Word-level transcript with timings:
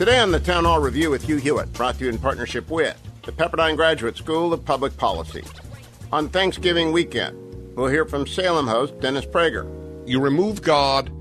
Today 0.00 0.18
on 0.18 0.30
the 0.30 0.40
Town 0.40 0.64
Hall 0.64 0.80
Review 0.80 1.10
with 1.10 1.24
Hugh 1.24 1.36
Hewitt, 1.36 1.74
brought 1.74 1.98
to 1.98 2.04
you 2.04 2.08
in 2.08 2.16
partnership 2.16 2.70
with 2.70 2.98
the 3.22 3.32
Pepperdine 3.32 3.76
Graduate 3.76 4.16
School 4.16 4.54
of 4.54 4.64
Public 4.64 4.96
Policy. 4.96 5.44
On 6.10 6.26
Thanksgiving 6.30 6.90
weekend, 6.90 7.36
we'll 7.76 7.88
hear 7.88 8.06
from 8.06 8.26
Salem 8.26 8.66
host 8.66 8.98
Dennis 9.00 9.26
Prager. 9.26 9.68
You 10.08 10.18
remove 10.18 10.62
God, 10.62 11.12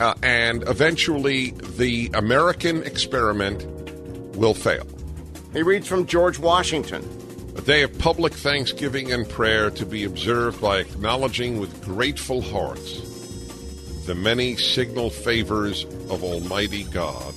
uh, 0.00 0.12
and 0.22 0.68
eventually 0.68 1.52
the 1.52 2.10
American 2.12 2.82
experiment 2.82 3.64
will 4.36 4.52
fail. 4.52 4.86
He 5.54 5.62
reads 5.62 5.88
from 5.88 6.04
George 6.04 6.38
Washington. 6.38 7.02
A 7.56 7.62
day 7.62 7.84
of 7.84 7.98
public 7.98 8.34
thanksgiving 8.34 9.12
and 9.12 9.26
prayer 9.26 9.70
to 9.70 9.86
be 9.86 10.04
observed 10.04 10.60
by 10.60 10.80
acknowledging 10.80 11.58
with 11.58 11.82
grateful 11.82 12.42
hearts 12.42 13.00
the 14.04 14.14
many 14.14 14.56
signal 14.56 15.08
favors 15.08 15.84
of 16.10 16.22
Almighty 16.22 16.84
God. 16.84 17.34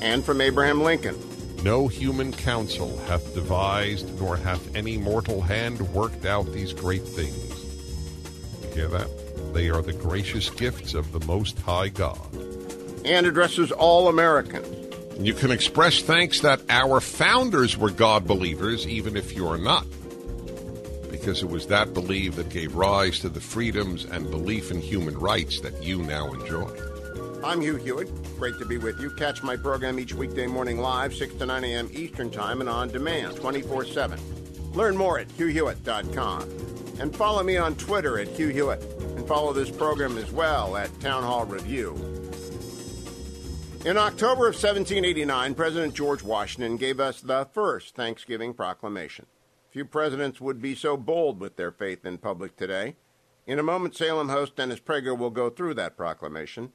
And 0.00 0.24
from 0.24 0.40
Abraham 0.40 0.82
Lincoln. 0.82 1.16
No 1.62 1.88
human 1.88 2.32
counsel 2.32 2.96
hath 3.00 3.34
devised, 3.34 4.18
nor 4.18 4.36
hath 4.36 4.74
any 4.74 4.96
mortal 4.96 5.42
hand 5.42 5.80
worked 5.92 6.24
out 6.24 6.50
these 6.52 6.72
great 6.72 7.02
things. 7.02 7.36
You 8.62 8.68
hear 8.74 8.88
that? 8.88 9.52
They 9.52 9.68
are 9.68 9.82
the 9.82 9.92
gracious 9.92 10.48
gifts 10.48 10.94
of 10.94 11.12
the 11.12 11.20
Most 11.26 11.58
High 11.60 11.88
God. 11.88 12.18
And 13.04 13.26
addresses 13.26 13.72
all 13.72 14.08
Americans. 14.08 14.76
You 15.18 15.34
can 15.34 15.50
express 15.50 16.00
thanks 16.00 16.40
that 16.40 16.62
our 16.70 16.98
founders 17.00 17.76
were 17.76 17.90
God 17.90 18.26
believers, 18.26 18.86
even 18.86 19.16
if 19.16 19.36
you 19.36 19.46
are 19.48 19.58
not, 19.58 19.84
because 21.10 21.42
it 21.42 21.50
was 21.50 21.66
that 21.66 21.92
belief 21.92 22.36
that 22.36 22.48
gave 22.48 22.74
rise 22.74 23.18
to 23.18 23.28
the 23.28 23.40
freedoms 23.40 24.06
and 24.06 24.30
belief 24.30 24.70
in 24.70 24.80
human 24.80 25.18
rights 25.18 25.60
that 25.60 25.82
you 25.82 25.98
now 25.98 26.32
enjoy. 26.32 26.70
I'm 27.42 27.62
Hugh 27.62 27.76
Hewitt. 27.76 28.10
Great 28.38 28.58
to 28.58 28.66
be 28.66 28.76
with 28.76 29.00
you. 29.00 29.08
Catch 29.10 29.42
my 29.42 29.56
program 29.56 29.98
each 29.98 30.12
weekday 30.12 30.46
morning 30.46 30.78
live, 30.78 31.14
6 31.14 31.36
to 31.36 31.46
9 31.46 31.64
a.m. 31.64 31.88
Eastern 31.90 32.30
Time, 32.30 32.60
and 32.60 32.68
on 32.68 32.88
demand 32.88 33.36
24 33.36 33.86
7. 33.86 34.20
Learn 34.74 34.94
more 34.94 35.18
at 35.18 35.28
hughhewitt.com. 35.28 36.42
And 37.00 37.16
follow 37.16 37.42
me 37.42 37.56
on 37.56 37.76
Twitter 37.76 38.18
at 38.18 38.28
Hugh 38.28 38.48
Hewitt. 38.48 38.82
And 39.16 39.26
follow 39.26 39.54
this 39.54 39.70
program 39.70 40.18
as 40.18 40.30
well 40.30 40.76
at 40.76 41.00
Town 41.00 41.22
Hall 41.22 41.46
Review. 41.46 41.94
In 43.86 43.96
October 43.96 44.46
of 44.46 44.54
1789, 44.54 45.54
President 45.54 45.94
George 45.94 46.22
Washington 46.22 46.76
gave 46.76 47.00
us 47.00 47.22
the 47.22 47.48
first 47.54 47.96
Thanksgiving 47.96 48.52
proclamation. 48.52 49.24
Few 49.70 49.86
presidents 49.86 50.42
would 50.42 50.60
be 50.60 50.74
so 50.74 50.98
bold 50.98 51.40
with 51.40 51.56
their 51.56 51.72
faith 51.72 52.04
in 52.04 52.18
public 52.18 52.58
today. 52.58 52.96
In 53.46 53.58
a 53.58 53.62
moment, 53.62 53.96
Salem 53.96 54.28
host 54.28 54.56
Dennis 54.56 54.78
Prager 54.78 55.16
will 55.16 55.30
go 55.30 55.48
through 55.48 55.72
that 55.74 55.96
proclamation 55.96 56.72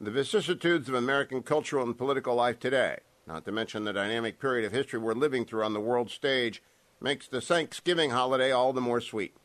the 0.00 0.10
vicissitudes 0.10 0.88
of 0.88 0.94
American 0.94 1.42
cultural 1.42 1.84
and 1.84 1.96
political 1.96 2.34
life 2.34 2.58
today, 2.58 2.98
not 3.26 3.44
to 3.44 3.52
mention 3.52 3.84
the 3.84 3.92
dynamic 3.92 4.38
period 4.38 4.66
of 4.66 4.72
history 4.72 4.98
we're 4.98 5.14
living 5.14 5.44
through 5.44 5.64
on 5.64 5.72
the 5.72 5.80
world 5.80 6.10
stage, 6.10 6.62
makes 7.00 7.26
the 7.26 7.40
Thanksgiving 7.40 8.10
holiday 8.10 8.50
all 8.50 8.72
the 8.72 8.80
more 8.80 9.00
sweet. 9.00 9.36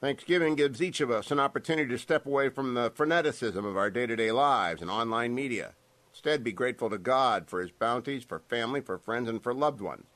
Thanksgiving 0.00 0.54
gives 0.54 0.82
each 0.82 1.00
of 1.00 1.10
us 1.10 1.30
an 1.30 1.40
opportunity 1.40 1.88
to 1.88 1.98
step 1.98 2.26
away 2.26 2.48
from 2.48 2.74
the 2.74 2.90
freneticism 2.90 3.64
of 3.64 3.76
our 3.76 3.90
day 3.90 4.06
to 4.06 4.16
day 4.16 4.32
lives 4.32 4.82
and 4.82 4.90
online 4.90 5.34
media. 5.34 5.72
Instead, 6.12 6.44
be 6.44 6.52
grateful 6.52 6.90
to 6.90 6.98
God 6.98 7.48
for 7.48 7.60
his 7.60 7.70
bounties, 7.70 8.24
for 8.24 8.38
family, 8.38 8.80
for 8.80 8.98
friends, 8.98 9.28
and 9.28 9.42
for 9.42 9.54
loved 9.54 9.80
ones. 9.80 10.06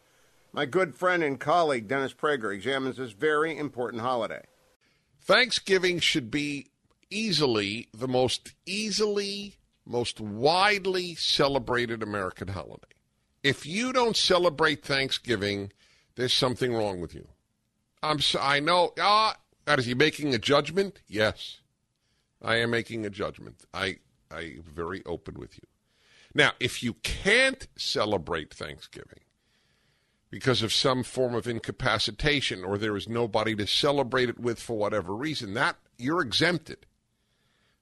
My 0.53 0.65
good 0.65 0.95
friend 0.95 1.23
and 1.23 1.39
colleague 1.39 1.89
Dennis 1.89 2.15
Prager 2.15 2.55
examines 2.55 2.97
this 2.97 3.13
very 3.13 3.57
important 3.57 4.03
holiday. 4.03 4.43
Thanksgiving 5.21 5.99
should 6.01 6.31
be 6.31 6.69
easily 7.11 7.89
the 7.93 8.09
most 8.09 8.55
easily, 8.67 9.57
most 9.87 10.21
widely 10.21 11.15
celebrated 11.15 12.03
American 12.03 12.49
holiday. 12.49 12.87
If 13.43 13.67
you 13.67 13.93
don't 13.93 14.17
celebrate 14.17 14.85
Thanksgiving, 14.85 15.73
there's 16.17 16.35
something 16.35 16.75
wrong 16.75 17.01
with 17.01 17.15
you. 17.15 17.29
I'm 18.03 18.21
so, 18.21 18.41
I 18.41 18.61
know. 18.61 18.93
Ah, 19.01 19.37
is 19.67 19.87
he 19.87 19.95
making 19.95 20.35
a 20.35 20.39
judgment? 20.39 21.01
Yes, 21.07 21.61
I 22.43 22.57
am 22.57 22.71
making 22.71 23.05
a 23.07 23.11
judgment. 23.11 23.65
I 23.73 23.99
I'm 24.31 24.63
very 24.63 25.03
open 25.05 25.39
with 25.39 25.57
you. 25.57 25.67
Now, 26.35 26.53
if 26.61 26.83
you 26.83 26.95
can't 26.95 27.67
celebrate 27.77 28.53
Thanksgiving 28.53 29.21
because 30.31 30.63
of 30.63 30.73
some 30.73 31.03
form 31.03 31.35
of 31.35 31.49
incapacitation 31.49 32.65
or 32.65 32.77
there 32.77 32.97
is 32.97 33.09
nobody 33.09 33.57
to 33.57 33.67
celebrate 33.67 34.29
it 34.29 34.39
with 34.39 34.61
for 34.61 34.77
whatever 34.77 35.15
reason, 35.15 35.55
that 35.55 35.77
you're 35.97 36.21
exempted. 36.21 36.87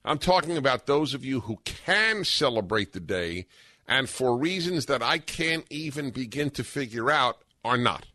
I'm 0.07 0.19
talking 0.19 0.55
about 0.55 0.85
those 0.85 1.13
of 1.13 1.25
you 1.25 1.41
who 1.41 1.57
can 1.65 2.23
celebrate 2.23 2.93
the 2.93 3.01
day 3.01 3.45
and 3.89 4.09
for 4.09 4.37
reasons 4.37 4.85
that 4.85 5.03
I 5.03 5.17
can't 5.17 5.65
even 5.69 6.11
begin 6.11 6.49
to 6.51 6.63
figure 6.63 7.11
out 7.11 7.43
are 7.65 7.77
not. 7.77 8.05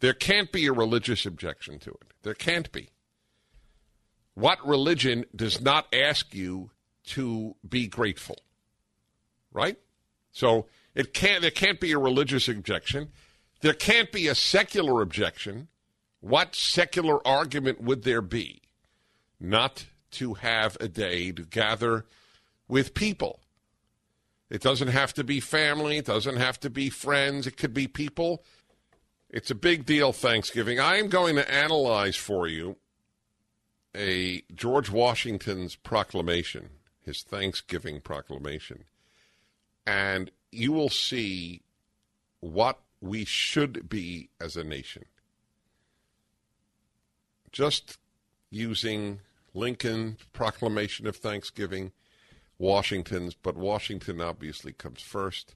There 0.00 0.14
can't 0.14 0.50
be 0.50 0.66
a 0.66 0.72
religious 0.72 1.26
objection 1.26 1.78
to 1.80 1.90
it. 1.90 2.14
There 2.22 2.34
can't 2.34 2.72
be. 2.72 2.88
What 4.32 4.66
religion 4.66 5.26
does 5.36 5.60
not 5.60 5.94
ask 5.94 6.34
you 6.34 6.70
to 7.08 7.54
be 7.68 7.86
grateful? 7.86 8.38
Right? 9.52 9.76
So 10.32 10.68
it 10.94 11.12
can't 11.12 11.42
there 11.42 11.50
can't 11.50 11.80
be 11.80 11.92
a 11.92 11.98
religious 11.98 12.48
objection. 12.48 13.10
There 13.60 13.74
can't 13.74 14.10
be 14.10 14.26
a 14.26 14.34
secular 14.34 15.02
objection. 15.02 15.68
What 16.20 16.54
secular 16.54 17.24
argument 17.26 17.82
would 17.82 18.04
there 18.04 18.22
be? 18.22 18.62
Not 19.38 19.84
to 20.14 20.34
have 20.34 20.76
a 20.80 20.88
day 20.88 21.32
to 21.32 21.42
gather 21.42 22.06
with 22.68 22.94
people. 22.94 23.40
It 24.50 24.62
doesn't 24.62 24.88
have 24.88 25.14
to 25.14 25.24
be 25.24 25.40
family, 25.40 25.98
it 25.98 26.06
doesn't 26.06 26.36
have 26.36 26.60
to 26.60 26.70
be 26.70 26.90
friends, 26.90 27.46
it 27.46 27.56
could 27.56 27.74
be 27.74 27.88
people. 27.88 28.44
It's 29.30 29.50
a 29.50 29.54
big 29.56 29.84
deal, 29.84 30.12
Thanksgiving. 30.12 30.78
I 30.78 30.96
am 30.96 31.08
going 31.08 31.34
to 31.36 31.52
analyze 31.52 32.16
for 32.16 32.46
you 32.46 32.76
a 33.96 34.42
George 34.54 34.90
Washington's 34.90 35.76
proclamation, 35.76 36.70
his 37.00 37.22
Thanksgiving 37.22 38.00
proclamation, 38.00 38.84
and 39.86 40.30
you 40.52 40.72
will 40.72 40.88
see 40.88 41.62
what 42.40 42.80
we 43.00 43.24
should 43.24 43.88
be 43.88 44.30
as 44.40 44.56
a 44.56 44.64
nation. 44.64 45.04
Just 47.50 47.98
using 48.50 49.20
Lincoln, 49.54 50.18
Proclamation 50.32 51.06
of 51.06 51.16
Thanksgiving, 51.16 51.92
Washington's, 52.58 53.34
but 53.34 53.56
Washington 53.56 54.20
obviously 54.20 54.72
comes 54.72 55.00
first 55.00 55.54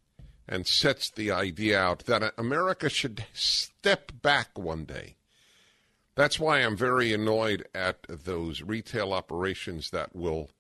and 0.49 0.67
sets 0.67 1.11
the 1.11 1.31
idea 1.31 1.79
out 1.79 2.07
that 2.07 2.33
America 2.39 2.89
should 2.89 3.27
step 3.35 4.13
back 4.23 4.59
one 4.59 4.85
day. 4.85 5.17
That's 6.15 6.41
why 6.41 6.59
I'm 6.59 6.77
very 6.77 7.13
annoyed 7.13 7.69
at 7.75 8.07
those 8.09 8.63
retail 8.63 9.13
operations 9.13 9.91
that 9.91 10.17
will 10.17 10.51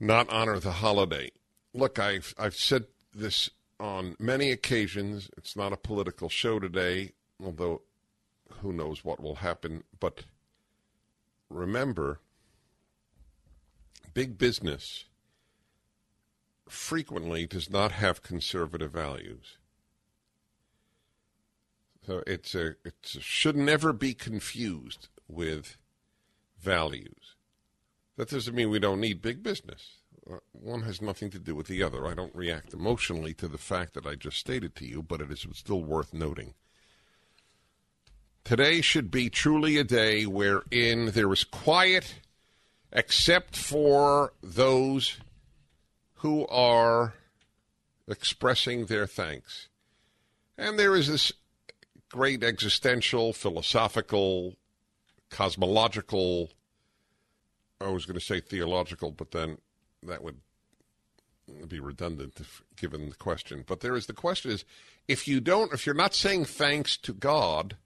not 0.00 0.28
honor 0.30 0.58
the 0.58 0.72
holiday. 0.72 1.30
Look, 1.74 1.98
I've 1.98 2.34
I've 2.38 2.56
said 2.56 2.86
this 3.14 3.50
on 3.78 4.16
many 4.18 4.50
occasions. 4.50 5.30
It's 5.36 5.54
not 5.54 5.72
a 5.72 5.76
political 5.76 6.28
show 6.28 6.58
today, 6.58 7.12
although 7.42 7.82
who 8.62 8.72
knows 8.72 9.04
what 9.04 9.20
will 9.20 9.36
happen, 9.36 9.84
but 10.00 10.24
remember, 11.50 12.20
big 14.14 14.38
business 14.38 15.04
frequently 16.68 17.46
does 17.46 17.68
not 17.68 17.92
have 17.92 18.22
conservative 18.22 18.92
values. 18.92 19.58
So 22.06 22.22
it's 22.26 22.54
a 22.54 22.76
it 22.84 22.94
should 23.02 23.56
never 23.56 23.92
be 23.92 24.14
confused 24.14 25.08
with 25.28 25.76
values. 26.58 27.36
That 28.16 28.30
doesn't 28.30 28.54
mean 28.54 28.70
we 28.70 28.78
don't 28.78 29.00
need 29.00 29.20
big 29.20 29.42
business. 29.42 29.98
Uh, 30.30 30.36
one 30.52 30.82
has 30.82 31.00
nothing 31.00 31.30
to 31.30 31.38
do 31.38 31.54
with 31.54 31.66
the 31.66 31.82
other. 31.82 32.06
I 32.06 32.14
don't 32.14 32.34
react 32.34 32.72
emotionally 32.72 33.34
to 33.34 33.48
the 33.48 33.58
fact 33.58 33.94
that 33.94 34.06
I 34.06 34.14
just 34.14 34.38
stated 34.38 34.74
to 34.76 34.86
you, 34.86 35.02
but 35.02 35.20
it 35.20 35.30
is 35.30 35.46
still 35.54 35.82
worth 35.82 36.14
noting. 36.14 36.54
Today 38.44 38.80
should 38.80 39.10
be 39.10 39.30
truly 39.30 39.76
a 39.76 39.84
day 39.84 40.26
wherein 40.26 41.12
there 41.12 41.32
is 41.32 41.44
quiet 41.44 42.16
except 42.92 43.56
for 43.56 44.32
those 44.42 45.18
who 46.14 46.46
are 46.48 47.14
expressing 48.08 48.86
their 48.86 49.06
thanks. 49.06 49.68
And 50.58 50.78
there 50.78 50.96
is 50.96 51.08
this 51.08 51.32
great 52.10 52.42
existential, 52.42 53.32
philosophical, 53.32 54.56
cosmological, 55.30 56.50
I 57.80 57.88
was 57.88 58.04
going 58.04 58.18
to 58.18 58.24
say 58.24 58.40
theological, 58.40 59.12
but 59.12 59.30
then 59.30 59.58
that 60.02 60.22
would 60.22 60.38
be 61.68 61.80
redundant 61.80 62.34
if, 62.38 62.62
given 62.76 63.08
the 63.08 63.14
question. 63.14 63.64
But 63.66 63.80
there 63.80 63.96
is 63.96 64.06
the 64.06 64.12
question 64.12 64.50
is 64.50 64.64
if 65.08 65.26
you 65.26 65.40
don't, 65.40 65.72
if 65.72 65.86
you're 65.86 65.94
not 65.94 66.14
saying 66.14 66.44
thanks 66.46 66.96
to 66.98 67.12
God, 67.12 67.76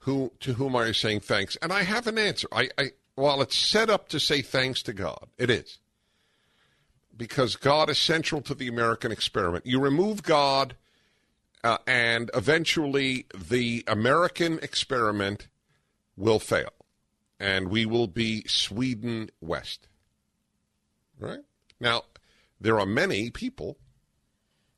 who 0.00 0.32
to 0.40 0.54
whom 0.54 0.74
are 0.74 0.86
you 0.86 0.92
saying 0.92 1.20
thanks? 1.20 1.56
And 1.62 1.72
I 1.72 1.82
have 1.82 2.06
an 2.06 2.18
answer. 2.18 2.48
I, 2.52 2.68
I 2.78 2.90
while 3.14 3.42
it's 3.42 3.56
set 3.56 3.90
up 3.90 4.08
to 4.08 4.20
say 4.20 4.42
thanks 4.42 4.82
to 4.82 4.92
God, 4.92 5.26
it 5.38 5.50
is 5.50 5.78
because 7.16 7.54
God 7.56 7.90
is 7.90 7.98
central 7.98 8.40
to 8.42 8.54
the 8.54 8.66
American 8.66 9.12
experiment. 9.12 9.66
You 9.66 9.78
remove 9.78 10.22
God, 10.22 10.74
uh, 11.62 11.76
and 11.86 12.30
eventually 12.32 13.26
the 13.36 13.84
American 13.86 14.58
experiment 14.62 15.48
will 16.16 16.38
fail, 16.38 16.72
and 17.38 17.68
we 17.68 17.84
will 17.84 18.06
be 18.06 18.44
Sweden 18.46 19.30
West. 19.42 19.86
Right? 21.18 21.40
Now, 21.78 22.04
there 22.58 22.80
are 22.80 22.86
many 22.86 23.30
people 23.30 23.76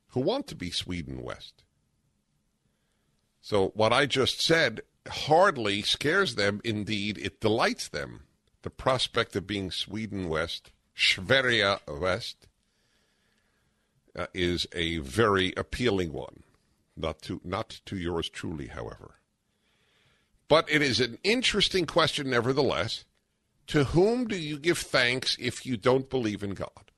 who 0.07 0.19
want 0.19 0.47
to 0.47 0.55
be 0.55 0.69
Sweden 0.69 1.23
West. 1.23 1.63
So, 3.39 3.69
what 3.69 3.93
I 3.93 4.05
just 4.05 4.41
said 4.41 4.81
hardly 5.07 5.81
scares 5.81 6.35
them. 6.35 6.61
Indeed, 6.63 7.17
it 7.17 7.41
delights 7.41 7.87
them. 7.87 8.23
The 8.61 8.69
prospect 8.69 9.35
of 9.35 9.45
being 9.45 9.71
Sweden 9.71 10.29
West 10.29 10.71
Sverige 10.95 11.79
West 11.87 12.47
uh, 14.15 14.27
is 14.33 14.67
a 14.73 14.99
very 14.99 15.53
appealing 15.57 16.13
one. 16.13 16.43
Not 16.95 17.21
to 17.23 17.41
not 17.43 17.81
to 17.85 17.97
yours 17.97 18.29
truly, 18.29 18.67
however. 18.67 19.15
But 20.47 20.69
it 20.69 20.81
is 20.81 20.99
an 20.99 21.17
interesting 21.23 21.87
question, 21.87 22.29
nevertheless. 22.29 23.05
To 23.67 23.85
whom 23.85 24.27
do 24.27 24.37
you 24.37 24.59
give 24.59 24.77
thanks 24.77 25.35
if 25.39 25.65
you 25.65 25.77
don't 25.77 26.09
believe 26.09 26.43
in 26.43 26.53
God? 26.53 26.91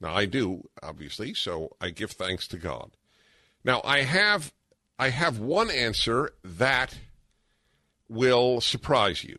Now 0.00 0.14
I 0.14 0.24
do, 0.24 0.68
obviously, 0.82 1.34
so 1.34 1.76
I 1.80 1.90
give 1.90 2.12
thanks 2.12 2.46
to 2.48 2.56
God. 2.56 2.96
Now 3.64 3.82
I 3.84 4.02
have 4.02 4.52
I 4.98 5.10
have 5.10 5.38
one 5.38 5.70
answer 5.70 6.32
that 6.42 6.98
will 8.12 8.60
surprise 8.60 9.24
you. 9.24 9.36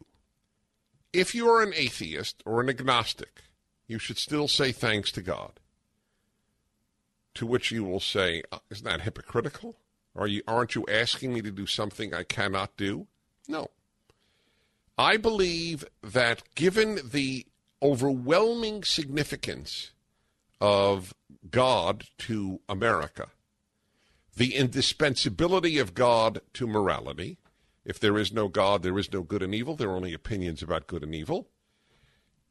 If 1.11 1.35
you 1.35 1.47
are 1.49 1.61
an 1.61 1.73
atheist 1.75 2.41
or 2.45 2.59
an 2.59 2.69
agnostic, 2.69 3.43
you 3.87 3.99
should 3.99 4.17
still 4.17 4.47
say 4.47 4.71
thanks 4.71 5.11
to 5.11 5.21
God. 5.21 5.59
To 7.35 7.45
which 7.45 7.71
you 7.71 7.83
will 7.83 7.99
say, 7.99 8.43
uh, 8.51 8.59
isn't 8.69 8.85
that 8.85 9.01
hypocritical? 9.01 9.75
Are 10.15 10.27
you, 10.27 10.41
aren't 10.47 10.75
you 10.75 10.85
asking 10.89 11.33
me 11.33 11.41
to 11.41 11.51
do 11.51 11.65
something 11.65 12.13
I 12.13 12.23
cannot 12.23 12.75
do? 12.77 13.07
No. 13.47 13.69
I 14.97 15.17
believe 15.17 15.85
that 16.01 16.43
given 16.55 16.99
the 17.11 17.45
overwhelming 17.81 18.83
significance 18.83 19.91
of 20.61 21.13
God 21.49 22.05
to 22.19 22.59
America, 22.69 23.27
the 24.35 24.55
indispensability 24.55 25.77
of 25.77 25.93
God 25.93 26.41
to 26.53 26.67
morality, 26.67 27.37
if 27.85 27.99
there 27.99 28.17
is 28.17 28.31
no 28.31 28.47
God, 28.47 28.81
there 28.83 28.97
is 28.97 29.11
no 29.11 29.21
good 29.21 29.43
and 29.43 29.53
evil, 29.53 29.75
there 29.75 29.89
are 29.89 29.95
only 29.95 30.13
opinions 30.13 30.61
about 30.61 30.87
good 30.87 31.03
and 31.03 31.13
evil. 31.13 31.49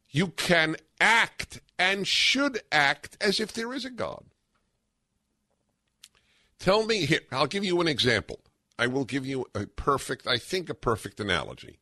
You 0.09 0.27
can 0.27 0.75
act 1.01 1.59
and 1.79 2.07
should 2.07 2.61
act 2.71 3.17
as 3.19 3.39
if 3.39 3.51
there 3.51 3.73
is 3.73 3.83
a 3.83 3.89
God. 3.89 4.25
Tell 6.59 6.85
me 6.85 7.05
here, 7.05 7.21
I'll 7.31 7.47
give 7.47 7.65
you 7.65 7.81
an 7.81 7.87
example. 7.87 8.39
I 8.77 8.87
will 8.87 9.05
give 9.05 9.25
you 9.25 9.45
a 9.53 9.65
perfect, 9.65 10.27
I 10.27 10.37
think, 10.37 10.69
a 10.69 10.73
perfect 10.75 11.19
analogy. 11.19 11.79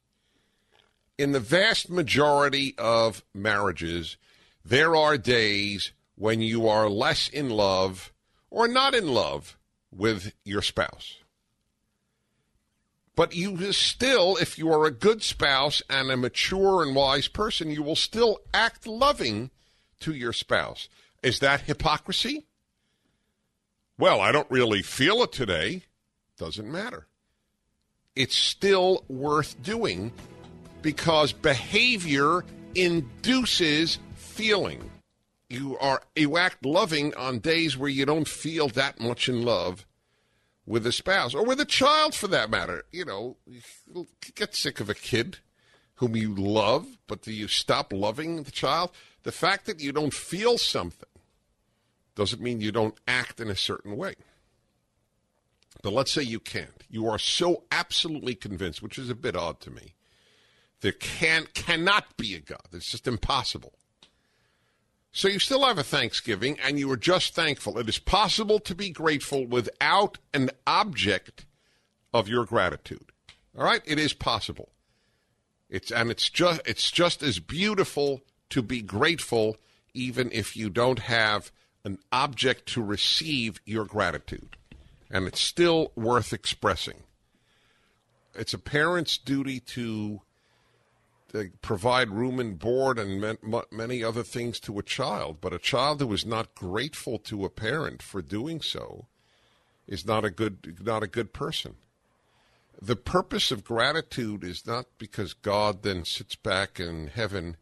In 1.18 1.34
the 1.34 1.40
vast 1.40 1.90
majority 1.90 2.74
of 2.78 3.24
marriages, 3.34 4.18
there 4.64 4.96
are 4.96 5.18
days 5.18 5.92
when 6.16 6.42
you 6.42 6.68
are 6.68 6.90
less 6.90 7.28
in 7.28 7.50
love 7.50 8.12
or 8.50 8.68
not 8.68 8.96
in 8.96 9.08
love 9.08 9.58
with 9.92 10.34
your 10.44 10.62
spouse. 10.62 11.18
But 13.16 13.36
you 13.36 13.74
still, 13.74 14.38
if 14.38 14.58
you 14.58 14.72
are 14.72 14.86
a 14.86 14.92
good 14.92 15.22
spouse 15.22 15.82
and 15.90 16.10
a 16.10 16.18
mature 16.18 16.82
and 16.82 16.96
wise 16.96 17.28
person, 17.28 17.70
you 17.70 17.84
will 17.84 17.96
still 17.96 18.40
act 18.54 18.88
loving 18.88 19.52
to 20.00 20.14
your 20.14 20.34
spouse. 20.34 20.88
Is 21.22 21.40
that 21.40 21.62
hypocrisy? 21.62 22.46
Well, 23.98 24.22
I 24.22 24.32
don't 24.32 24.50
really 24.50 24.82
feel 24.82 25.22
it 25.24 25.32
today. 25.32 25.84
Doesn't 26.38 26.72
matter. 26.72 27.08
It's 28.16 28.36
still 28.36 29.04
worth 29.08 29.62
doing 29.62 30.12
because 30.82 31.34
behavior 31.34 32.44
induces 32.74 34.00
feeling. 34.16 34.90
You 35.50 35.78
are 35.80 36.02
you 36.16 36.38
act 36.38 36.66
loving 36.66 37.14
on 37.16 37.40
days 37.40 37.78
where 37.78 37.90
you 37.90 38.06
don't 38.06 38.28
feel 38.28 38.70
that 38.70 39.00
much 39.00 39.28
in 39.30 39.44
love 39.44 39.86
with 40.66 40.86
a 40.86 40.92
spouse 40.92 41.34
or 41.34 41.46
with 41.46 41.60
a 41.60 41.66
child 41.66 42.16
for 42.16 42.28
that 42.28 42.50
matter. 42.50 42.84
You 42.92 43.06
know, 43.06 43.38
you 43.48 44.08
get 44.36 44.56
sick 44.56 44.80
of 44.80 44.90
a 44.90 44.96
kid 44.96 45.38
whom 45.96 46.16
you 46.16 46.34
love, 46.34 46.98
but 47.08 47.22
do 47.22 47.32
you 47.32 47.48
stop 47.48 47.94
loving 47.94 48.44
the 48.44 48.52
child? 48.52 48.92
The 49.24 49.32
fact 49.32 49.66
that 49.66 49.80
you 49.80 49.92
don't 49.92 50.14
feel 50.14 50.58
something 50.58 51.10
doesn't 52.16 52.42
mean 52.42 52.62
you 52.62 52.72
don't 52.72 53.00
act 53.08 53.40
in 53.40 53.50
a 53.50 53.56
certain 53.56 53.98
way. 53.98 54.16
But 55.84 55.94
let's 55.94 56.12
say 56.12 56.22
you 56.22 56.40
can't. 56.40 56.84
You 56.90 57.08
are 57.08 57.20
so 57.20 57.64
absolutely 57.72 58.36
convinced, 58.36 58.82
which 58.82 59.00
is 59.00 59.10
a 59.10 59.16
bit 59.16 59.36
odd 59.36 59.60
to 59.62 59.72
me. 59.72 59.96
There 60.82 60.92
can 60.92 61.48
cannot 61.54 62.18
be 62.18 62.36
a 62.36 62.40
God. 62.40 62.68
It's 62.74 62.92
just 62.92 63.08
impossible. 63.08 63.74
So 65.12 65.28
you 65.28 65.40
still 65.40 65.66
have 65.66 65.78
a 65.78 65.84
Thanksgiving 65.84 66.58
and 66.64 66.80
you 66.80 66.90
are 66.92 66.98
just 66.98 67.36
thankful. 67.36 67.78
It 67.78 67.90
is 67.90 68.00
possible 68.00 68.60
to 68.60 68.74
be 68.74 68.90
grateful 68.90 69.46
without 69.46 70.18
an 70.34 70.52
object 70.66 71.46
of 72.14 72.30
your 72.30 72.46
gratitude. 72.46 73.12
All 73.58 73.66
right? 73.66 73.82
It 73.86 74.00
is 74.00 74.14
possible. 74.14 74.70
It's 75.70 75.92
and 75.92 76.12
it's 76.12 76.30
just 76.30 76.62
it's 76.66 76.92
just 76.92 77.24
as 77.24 77.40
beautiful 77.40 78.22
to 78.50 78.62
be 78.62 78.82
grateful 78.82 79.58
even 79.94 80.30
if 80.32 80.56
you 80.56 80.70
don't 80.70 81.00
have 81.00 81.52
an 81.84 81.98
object 82.12 82.68
to 82.68 82.84
receive 82.84 83.60
your 83.66 83.86
gratitude. 83.86 84.56
And 85.10 85.28
it's 85.28 85.42
still 85.42 85.92
worth 85.96 86.32
expressing. 86.32 87.04
It's 88.34 88.54
a 88.54 88.60
parent's 88.60 89.18
duty 89.18 89.60
to 89.60 90.22
Uh, 91.34 91.44
provide 91.62 92.10
room 92.10 92.40
and 92.40 92.60
board 92.60 93.00
and 93.00 93.38
many 93.72 94.04
other 94.04 94.24
things 94.24 94.60
to 94.60 94.80
a 94.80 94.84
child. 94.84 95.38
But 95.40 95.54
a 95.54 95.60
child 95.60 96.02
who 96.02 96.12
is 96.14 96.26
not 96.26 96.56
grateful 96.56 97.20
to 97.20 97.46
a 97.46 97.50
parent 97.50 98.02
for 98.02 98.22
doing 98.22 98.60
so 98.60 99.08
is 99.88 100.06
not 100.06 100.26
a 100.26 100.30
good 100.30 100.80
not 100.84 101.04
a 101.04 101.08
good 101.08 101.34
person. 101.34 101.76
The 102.82 102.96
purpose 102.96 103.52
of 103.52 103.64
gratitude 103.64 104.44
is 104.44 104.66
not 104.66 104.88
because 104.98 105.34
God 105.34 105.84
then 105.84 106.04
sits 106.04 106.36
back 106.36 106.80
in 106.80 107.08
heaven 107.08 107.58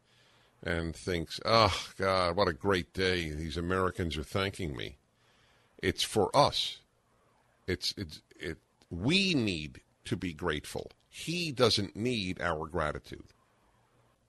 and 0.64 0.96
thinks, 0.96 1.40
"Oh 1.46 1.90
God, 1.98 2.36
what 2.36 2.48
a 2.48 2.54
great 2.54 2.94
day! 2.94 3.30
These 3.30 3.58
Americans 3.58 4.18
are 4.18 4.24
thanking 4.24 4.76
me." 4.76 4.98
It's 5.82 6.04
for 6.04 6.36
us. 6.36 6.78
It's 7.68 7.94
it's 7.98 8.22
it. 8.40 8.58
We 8.90 9.34
need 9.34 9.82
to 10.06 10.18
be 10.18 10.34
grateful. 10.34 10.92
He 11.08 11.52
doesn't 11.52 11.96
need 11.96 12.42
our 12.42 12.68
gratitude. 12.68 13.34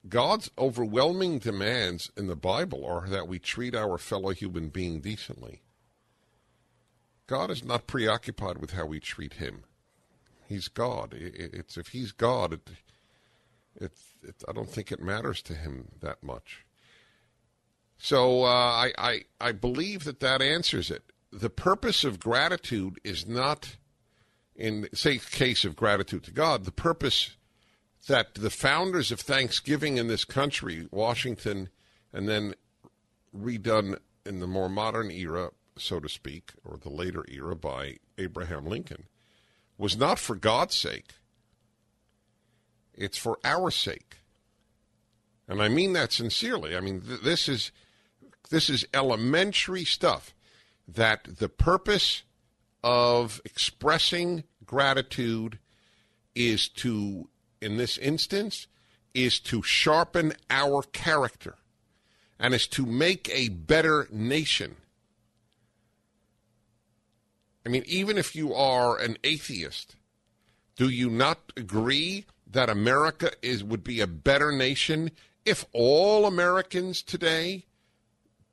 God's 0.09 0.51
overwhelming 0.59 1.39
demands 1.39 2.11
in 2.17 2.27
the 2.27 2.37
Bible 2.37 2.87
are 2.87 3.09
that 3.09 3.29
we 3.29 3.39
treat 3.39 3.75
our 3.75 3.99
fellow 3.99 4.31
human 4.31 4.69
being 4.69 5.01
decently. 5.01 5.63
God 7.27 7.51
is 7.51 7.65
not 7.65 7.87
preoccupied 7.87 8.59
with 8.59 8.73
how 8.73 8.87
we 8.87 8.99
treat 8.99 9.35
him. 9.35 9.65
He's 10.49 10.69
God. 10.69 11.15
It's 11.15 11.77
if 11.77 11.89
he's 11.89 12.13
God, 12.13 12.55
it, 12.55 12.71
it, 13.77 13.93
it 14.23 14.43
I 14.49 14.53
don't 14.53 14.71
think 14.71 14.91
it 14.91 15.01
matters 15.01 15.43
to 15.43 15.55
him 15.55 15.89
that 16.01 16.23
much. 16.25 16.65
So 17.99 18.45
uh, 18.45 18.47
I, 18.49 18.93
I 18.99 19.21
I 19.41 19.53
believe 19.53 20.05
that 20.05 20.21
that 20.21 20.43
answers 20.43 20.91
it. 20.91 21.13
The 21.31 21.51
purpose 21.51 22.03
of 22.03 22.19
gratitude 22.19 22.99
is 23.05 23.29
not, 23.29 23.77
in 24.57 24.89
say 24.93 25.19
case 25.19 25.65
of 25.65 25.77
gratitude 25.77 26.25
to 26.25 26.33
God. 26.33 26.65
The 26.65 26.73
purpose 26.73 27.37
that 28.07 28.35
the 28.35 28.51
founders 28.51 29.11
of 29.13 29.21
Thanksgiving 29.21 29.97
in 29.97 30.09
this 30.09 30.25
country, 30.25 30.89
Washington, 30.91 31.69
and 32.13 32.29
then 32.29 32.55
redone 33.37 33.99
in 34.25 34.41
the 34.41 34.47
more 34.47 34.69
modern 34.69 35.11
era, 35.11 35.51
so 35.77 36.01
to 36.01 36.09
speak, 36.09 36.53
or 36.65 36.77
the 36.77 36.91
later 36.91 37.25
era 37.29 37.55
by 37.55 37.97
Abraham 38.19 38.67
Lincoln, 38.67 39.05
was 39.79 39.97
not 39.97 40.19
for 40.19 40.35
God's 40.35 40.77
sake. 40.77 41.15
It's 42.95 43.19
for 43.19 43.39
our 43.45 43.71
sake. 43.71 44.17
And 45.49 45.63
I 45.63 45.69
mean 45.69 45.95
that 45.95 46.13
sincerely. 46.13 46.77
I 46.77 46.81
mean, 46.81 47.01
th- 47.01 47.23
this 47.23 47.49
is 47.49 47.73
this 48.51 48.69
is 48.69 48.87
elementary 48.93 49.85
stuff 49.85 50.35
that 50.87 51.39
the 51.39 51.49
purpose 51.49 52.25
of 52.83 53.41
expressing 53.45 54.45
gratitude 54.65 55.59
is 56.35 56.69
to, 56.69 57.29
in 57.61 57.77
this 57.77 57.99
instance, 57.99 58.67
is 59.15 59.41
to 59.41 59.63
sharpen 59.63 60.33
our 60.51 60.83
character 60.83 61.57
and 62.39 62.55
is 62.55 62.67
to 62.69 62.87
make 62.87 63.29
a 63.31 63.49
better 63.49 64.09
nation. 64.11 64.77
I 67.65 67.69
mean, 67.69 67.85
even 67.87 68.17
if 68.17 68.35
you 68.35 68.55
are 68.55 68.97
an 68.99 69.19
atheist, 69.23 69.97
do 70.77 70.89
you 70.89 71.11
not 71.11 71.53
agree 71.57 72.25
that 72.47 72.71
America 72.71 73.33
is 73.43 73.63
would 73.63 73.85
be 73.85 74.01
a 74.01 74.07
better 74.07 74.51
nation 74.51 75.11
if 75.45 75.65
all 75.73 76.27
Americans 76.27 77.03
today 77.03 77.67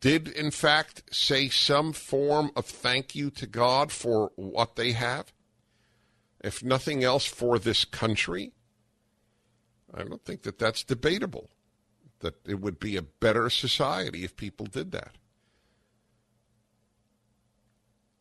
did 0.02 0.28
in 0.28 0.52
fact 0.52 1.04
say 1.12 1.50
some 1.50 1.94
form 1.94 2.52
of 2.56 2.66
thank 2.66 3.16
you 3.16 3.30
to 3.32 3.48
God 3.48 3.92
for 3.92 4.32
what 4.36 4.76
they 4.76 4.92
have? 4.92 5.32
If 6.44 6.64
nothing 6.64 7.04
else 7.04 7.26
for 7.26 7.58
this 7.58 7.86
country? 7.86 8.52
I 9.94 10.04
don't 10.04 10.24
think 10.24 10.44
that 10.44 10.60
that's 10.60 10.84
debatable. 10.84 11.50
That 12.20 12.36
it 12.46 12.60
would 12.60 12.80
be 12.80 12.98
a 12.98 13.02
better 13.02 13.50
society 13.50 14.24
if 14.24 14.36
people 14.36 14.66
did 14.66 14.92
that. 14.92 15.16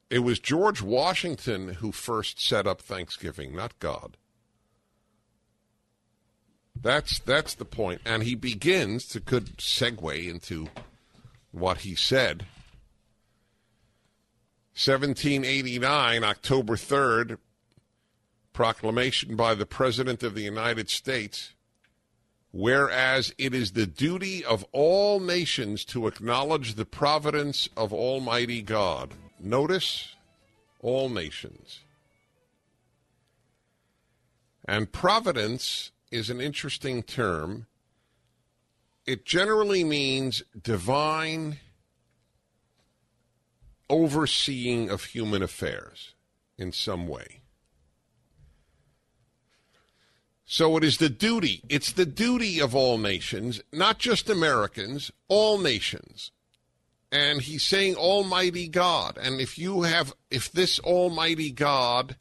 It 0.08 0.20
was 0.20 0.38
George 0.38 0.82
Washington 0.82 1.74
who 1.74 1.90
first 1.92 2.40
set 2.40 2.66
up 2.66 2.80
Thanksgiving, 2.80 3.56
not 3.56 3.78
God. 3.80 4.16
That's 6.80 7.18
that's 7.18 7.54
the 7.54 7.64
point. 7.64 8.02
and 8.04 8.22
he 8.22 8.34
begins 8.34 9.06
to 9.08 9.20
could 9.20 9.56
segue 9.56 10.28
into 10.28 10.68
what 11.50 11.78
he 11.78 11.94
said. 11.94 12.44
1789, 14.74 16.22
October 16.22 16.76
3rd, 16.76 17.38
proclamation 18.52 19.34
by 19.34 19.54
the 19.54 19.64
President 19.64 20.22
of 20.22 20.34
the 20.34 20.42
United 20.42 20.90
States. 20.90 21.54
Whereas 22.52 23.34
it 23.36 23.54
is 23.54 23.72
the 23.72 23.86
duty 23.86 24.44
of 24.44 24.64
all 24.72 25.20
nations 25.20 25.84
to 25.86 26.06
acknowledge 26.06 26.74
the 26.74 26.86
providence 26.86 27.68
of 27.76 27.92
Almighty 27.92 28.62
God. 28.62 29.12
Notice 29.38 30.14
all 30.80 31.08
nations. 31.08 31.80
And 34.66 34.90
providence 34.90 35.92
is 36.10 36.30
an 36.30 36.40
interesting 36.40 37.02
term. 37.02 37.66
It 39.06 39.24
generally 39.24 39.84
means 39.84 40.42
divine 40.60 41.58
overseeing 43.88 44.90
of 44.90 45.04
human 45.04 45.42
affairs 45.42 46.14
in 46.58 46.72
some 46.72 47.06
way. 47.06 47.40
So 50.46 50.76
it 50.76 50.84
is 50.84 50.98
the 50.98 51.08
duty, 51.08 51.62
it's 51.68 51.92
the 51.92 52.06
duty 52.06 52.60
of 52.60 52.74
all 52.74 52.98
nations, 52.98 53.60
not 53.72 53.98
just 53.98 54.30
Americans, 54.30 55.10
all 55.28 55.58
nations. 55.58 56.30
And 57.10 57.42
he's 57.42 57.64
saying 57.64 57.96
Almighty 57.96 58.68
God. 58.68 59.18
And 59.20 59.40
if 59.40 59.58
you 59.58 59.82
have, 59.82 60.12
if 60.30 60.50
this 60.50 60.78
Almighty 60.80 61.50
God 61.50 62.16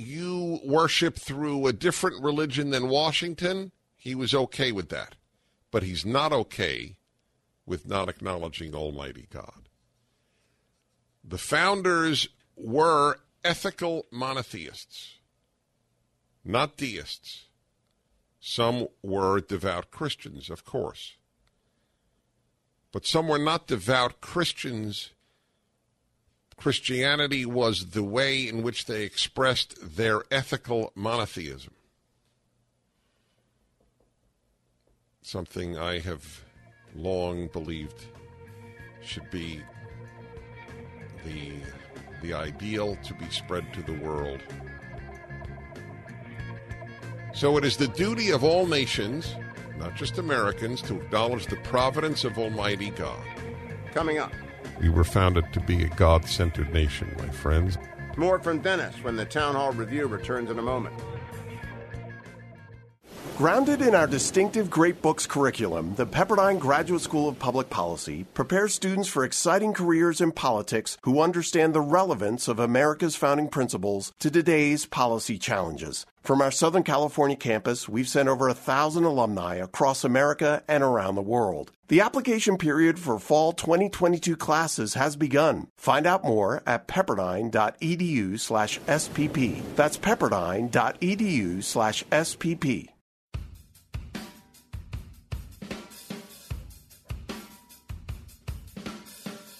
you 0.00 0.60
worship 0.64 1.16
through 1.16 1.66
a 1.66 1.72
different 1.72 2.22
religion 2.22 2.70
than 2.70 2.88
Washington, 2.88 3.72
he 3.96 4.14
was 4.14 4.34
okay 4.34 4.72
with 4.72 4.88
that. 4.88 5.14
But 5.70 5.82
he's 5.82 6.06
not 6.06 6.32
okay 6.32 6.96
with 7.66 7.86
not 7.86 8.08
acknowledging 8.08 8.74
Almighty 8.74 9.28
God. 9.30 9.68
The 11.22 11.38
founders 11.38 12.28
were 12.56 13.20
ethical 13.44 14.06
monotheists, 14.10 15.19
not 16.44 16.76
deists. 16.76 17.46
Some 18.40 18.88
were 19.02 19.40
devout 19.40 19.90
Christians, 19.90 20.50
of 20.50 20.64
course. 20.64 21.14
But 22.92 23.06
some 23.06 23.28
were 23.28 23.38
not 23.38 23.66
devout 23.66 24.20
Christians 24.20 25.10
Christianity 26.60 27.46
was 27.46 27.92
the 27.92 28.02
way 28.02 28.46
in 28.46 28.62
which 28.62 28.84
they 28.84 29.02
expressed 29.02 29.96
their 29.96 30.24
ethical 30.30 30.92
monotheism. 30.94 31.72
Something 35.22 35.78
I 35.78 36.00
have 36.00 36.44
long 36.94 37.46
believed 37.46 38.04
should 39.02 39.30
be 39.30 39.62
the, 41.24 41.52
the 42.20 42.34
ideal 42.34 42.96
to 43.04 43.14
be 43.14 43.30
spread 43.30 43.72
to 43.72 43.82
the 43.82 43.98
world. 43.98 44.40
So 47.32 47.56
it 47.56 47.64
is 47.64 47.76
the 47.76 47.88
duty 47.88 48.30
of 48.30 48.44
all 48.44 48.66
nations, 48.66 49.34
not 49.78 49.94
just 49.94 50.18
Americans, 50.18 50.82
to 50.82 51.00
acknowledge 51.00 51.46
the 51.46 51.56
providence 51.56 52.24
of 52.24 52.38
Almighty 52.38 52.90
God. 52.90 53.22
Coming 53.92 54.18
up. 54.18 54.32
We 54.80 54.88
were 54.88 55.04
founded 55.04 55.52
to 55.52 55.60
be 55.60 55.84
a 55.84 55.88
God 55.88 56.26
centered 56.26 56.72
nation, 56.72 57.14
my 57.18 57.28
friends. 57.28 57.78
More 58.16 58.38
from 58.40 58.60
Dennis 58.60 58.94
when 59.02 59.16
the 59.16 59.24
Town 59.24 59.54
Hall 59.54 59.72
Review 59.72 60.06
returns 60.06 60.50
in 60.50 60.58
a 60.58 60.62
moment. 60.62 60.94
Grounded 63.40 63.80
in 63.80 63.94
our 63.94 64.06
distinctive 64.06 64.68
Great 64.68 65.00
Books 65.00 65.26
curriculum, 65.26 65.94
the 65.94 66.04
Pepperdine 66.04 66.58
Graduate 66.58 67.00
School 67.00 67.26
of 67.26 67.38
Public 67.38 67.70
Policy 67.70 68.26
prepares 68.34 68.74
students 68.74 69.08
for 69.08 69.24
exciting 69.24 69.72
careers 69.72 70.20
in 70.20 70.32
politics 70.32 70.98
who 71.04 71.22
understand 71.22 71.72
the 71.72 71.80
relevance 71.80 72.48
of 72.48 72.58
America's 72.58 73.16
founding 73.16 73.48
principles 73.48 74.12
to 74.18 74.30
today's 74.30 74.84
policy 74.84 75.38
challenges. 75.38 76.04
From 76.22 76.42
our 76.42 76.50
Southern 76.50 76.82
California 76.82 77.36
campus, 77.36 77.88
we've 77.88 78.06
sent 78.06 78.28
over 78.28 78.48
a 78.48 78.54
thousand 78.54 79.04
alumni 79.04 79.54
across 79.56 80.04
America 80.04 80.62
and 80.68 80.82
around 80.82 81.14
the 81.14 81.22
world. 81.22 81.72
The 81.88 82.02
application 82.02 82.58
period 82.58 82.98
for 82.98 83.18
fall 83.18 83.52
2022 83.52 84.36
classes 84.36 84.94
has 84.94 85.16
begun. 85.16 85.68
Find 85.78 86.06
out 86.06 86.22
more 86.22 86.62
at 86.66 86.86
pepperdine.edu 86.86 88.38
slash 88.38 88.78
SPP. 88.80 89.62
That's 89.76 89.96
pepperdine.edu 89.96 91.64
slash 91.64 92.04
SPP. 92.04 92.88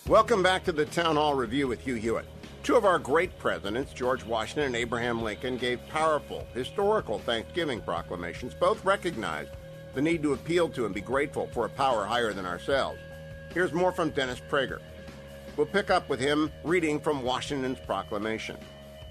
Welcome 0.06 0.42
back 0.42 0.64
to 0.64 0.72
the 0.72 0.84
Town 0.84 1.16
Hall 1.16 1.34
Review 1.34 1.68
with 1.68 1.80
Hugh 1.80 1.94
Hewitt. 1.94 2.26
Two 2.70 2.76
of 2.76 2.84
our 2.84 3.00
great 3.00 3.36
presidents, 3.36 3.92
George 3.92 4.24
Washington 4.24 4.66
and 4.66 4.76
Abraham 4.76 5.22
Lincoln, 5.22 5.56
gave 5.56 5.84
powerful, 5.88 6.46
historical 6.54 7.18
Thanksgiving 7.18 7.80
proclamations. 7.80 8.54
Both 8.54 8.84
recognized 8.84 9.50
the 9.92 10.00
need 10.00 10.22
to 10.22 10.34
appeal 10.34 10.68
to 10.68 10.86
and 10.86 10.94
be 10.94 11.00
grateful 11.00 11.48
for 11.52 11.66
a 11.66 11.68
power 11.68 12.06
higher 12.06 12.32
than 12.32 12.46
ourselves. 12.46 13.00
Here's 13.52 13.72
more 13.72 13.90
from 13.90 14.10
Dennis 14.10 14.40
Prager. 14.48 14.78
We'll 15.56 15.66
pick 15.66 15.90
up 15.90 16.08
with 16.08 16.20
him 16.20 16.52
reading 16.62 17.00
from 17.00 17.24
Washington's 17.24 17.80
proclamation. 17.80 18.56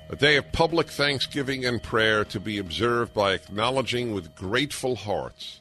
A 0.09 0.15
day 0.15 0.37
of 0.37 0.49
public 0.53 0.87
thanksgiving 0.87 1.65
and 1.65 1.83
prayer 1.83 2.23
to 2.23 2.39
be 2.39 2.59
observed 2.59 3.13
by 3.13 3.33
acknowledging 3.33 4.13
with 4.13 4.35
grateful 4.35 4.95
hearts 4.95 5.59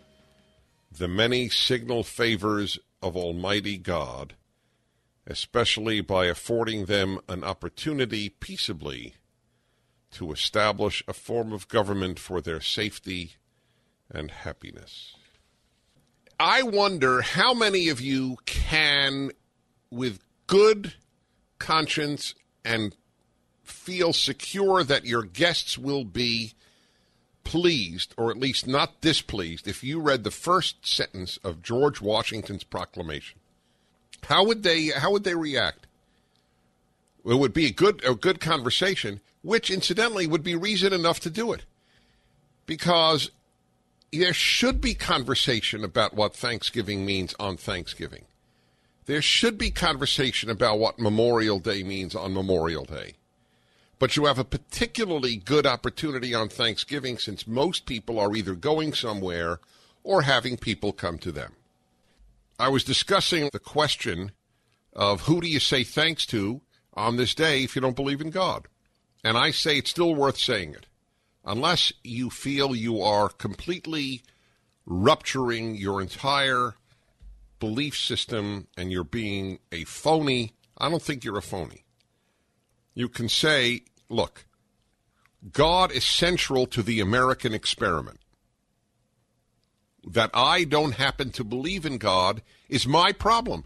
the 0.96 1.08
many 1.08 1.48
signal 1.48 2.04
favors 2.04 2.78
of 3.02 3.16
Almighty 3.16 3.76
God 3.76 4.34
especially 5.28 6.00
by 6.00 6.25
affording 6.25 6.87
them 6.87 7.20
an 7.28 7.44
opportunity 7.44 8.30
peaceably 8.30 9.14
to 10.11 10.32
establish 10.32 11.04
a 11.06 11.12
form 11.12 11.52
of 11.52 11.68
government 11.68 12.18
for 12.18 12.40
their 12.40 12.62
safety 12.62 13.35
and 14.11 14.30
happiness. 14.30 15.14
I 16.40 16.62
wonder 16.62 17.20
how 17.20 17.52
many 17.52 17.90
of 17.90 18.00
you 18.00 18.38
can, 18.47 19.32
with 19.90 20.20
good 20.47 20.94
conscience 21.58 22.35
and 22.64 22.97
feel 23.62 24.14
secure 24.14 24.82
that 24.82 25.04
your 25.04 25.25
guests 25.25 25.76
will 25.76 26.04
be 26.04 26.54
pleased, 27.44 28.14
or 28.16 28.30
at 28.30 28.38
least 28.38 28.66
not 28.66 29.00
displeased, 29.02 29.68
if 29.68 29.85
you 29.85 30.00
read 30.00 30.25
the 30.25 30.30
first 30.30 30.87
sentence 30.87 31.38
of 31.44 31.62
George 31.62 32.00
Washington's 32.00 32.64
proclamation. 32.64 33.38
How 34.25 34.44
would 34.44 34.62
they 34.62 34.88
how 34.88 35.12
would 35.12 35.25
they 35.25 35.34
react? 35.34 35.87
It 37.25 37.38
would 37.38 37.52
be 37.52 37.66
a 37.66 37.72
good 37.72 38.04
a 38.04 38.14
good 38.14 38.40
conversation, 38.40 39.20
which 39.42 39.70
incidentally 39.70 40.26
would 40.26 40.42
be 40.42 40.54
reason 40.54 40.92
enough 40.92 41.20
to 41.20 41.30
do 41.30 41.52
it. 41.52 41.64
Because 42.66 43.30
there 44.12 44.32
should 44.32 44.80
be 44.80 44.94
conversation 44.94 45.84
about 45.84 46.14
what 46.14 46.34
Thanksgiving 46.34 47.04
means 47.04 47.34
on 47.38 47.56
Thanksgiving. 47.56 48.25
There 49.06 49.22
should 49.22 49.56
be 49.56 49.70
conversation 49.70 50.50
about 50.50 50.78
what 50.78 50.98
Memorial 50.98 51.58
Day 51.58 51.82
means 51.82 52.14
on 52.14 52.34
Memorial 52.34 52.84
Day. 52.84 53.14
But 53.98 54.16
you 54.16 54.26
have 54.26 54.38
a 54.38 54.44
particularly 54.44 55.37
good 55.37 55.66
opportunity 55.66 56.34
on 56.34 56.48
Thanksgiving 56.48 57.18
since 57.18 57.46
most 57.46 57.87
people 57.87 58.18
are 58.20 58.34
either 58.37 58.54
going 58.54 58.92
somewhere 58.92 59.60
or 60.04 60.22
having 60.22 60.56
people 60.56 60.92
come 60.92 61.18
to 61.18 61.32
them. 61.32 61.54
I 62.58 62.68
was 62.68 62.82
discussing 62.82 63.50
the 63.52 63.60
question 63.60 64.32
of 64.92 65.22
who 65.22 65.40
do 65.40 65.48
you 65.48 65.60
say 65.60 65.84
thanks 65.84 66.26
to 66.26 66.60
on 66.94 67.16
this 67.16 67.34
day 67.34 67.62
if 67.62 67.76
you 67.76 67.82
don't 67.82 67.94
believe 67.94 68.20
in 68.20 68.30
God? 68.30 68.66
And 69.22 69.36
I 69.38 69.52
say 69.52 69.78
it's 69.78 69.90
still 69.90 70.14
worth 70.14 70.38
saying 70.38 70.74
it. 70.74 70.86
Unless 71.44 71.92
you 72.02 72.30
feel 72.30 72.74
you 72.74 73.00
are 73.00 73.28
completely 73.28 74.22
rupturing 74.84 75.76
your 75.76 76.00
entire 76.00 76.74
belief 77.60 77.96
system 77.96 78.66
and 78.76 78.90
you're 78.90 79.04
being 79.04 79.60
a 79.70 79.84
phony, 79.84 80.54
I 80.76 80.88
don't 80.88 81.02
think 81.02 81.24
you're 81.24 81.38
a 81.38 81.42
phony. 81.42 81.84
You 82.94 83.08
can 83.08 83.28
say, 83.28 83.82
look, 84.08 84.46
God 85.52 85.92
is 85.92 86.04
central 86.04 86.66
to 86.66 86.82
the 86.82 87.00
American 87.00 87.54
experiment. 87.54 88.18
That 90.08 90.30
I 90.32 90.64
don't 90.64 90.92
happen 90.92 91.30
to 91.32 91.44
believe 91.44 91.84
in 91.84 91.98
God 91.98 92.42
is 92.68 92.86
my 92.86 93.12
problem. 93.12 93.64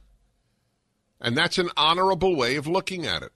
And 1.20 1.36
that's 1.36 1.58
an 1.58 1.70
honorable 1.76 2.34
way 2.34 2.56
of 2.56 2.66
looking 2.66 3.06
at 3.06 3.22
it. 3.22 3.32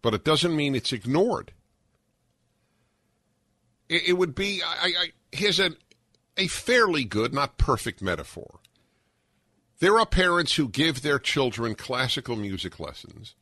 But 0.00 0.14
it 0.14 0.24
doesn't 0.24 0.56
mean 0.56 0.74
it's 0.74 0.92
ignored. 0.92 1.52
It, 3.88 4.08
it 4.08 4.12
would 4.14 4.34
be, 4.34 4.62
I, 4.64 4.92
I, 4.98 5.06
here's 5.30 5.60
a, 5.60 5.72
a 6.36 6.46
fairly 6.46 7.04
good, 7.04 7.34
not 7.34 7.58
perfect 7.58 8.00
metaphor. 8.00 8.60
There 9.80 9.98
are 9.98 10.06
parents 10.06 10.54
who 10.54 10.68
give 10.68 11.02
their 11.02 11.18
children 11.18 11.74
classical 11.74 12.36
music 12.36 12.80
lessons 12.80 13.34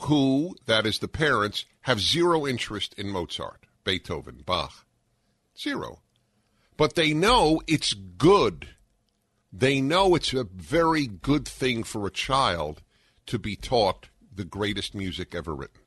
who, 0.00 0.54
that 0.66 0.86
is 0.86 0.98
the 0.98 1.08
parents, 1.08 1.64
have 1.82 2.00
zero 2.00 2.46
interest 2.46 2.94
in 2.98 3.08
Mozart, 3.08 3.64
Beethoven, 3.82 4.42
Bach. 4.44 4.84
Zero. 5.58 6.00
But 6.76 6.94
they 6.94 7.14
know 7.14 7.60
it's 7.66 7.94
good 7.94 8.68
they 9.58 9.80
know 9.80 10.14
it's 10.14 10.34
a 10.34 10.44
very 10.44 11.06
good 11.06 11.48
thing 11.48 11.82
for 11.82 12.06
a 12.06 12.10
child 12.10 12.82
to 13.26 13.38
be 13.38 13.56
taught 13.56 14.08
the 14.34 14.44
greatest 14.44 14.94
music 14.94 15.34
ever 15.34 15.54
written. 15.54 15.80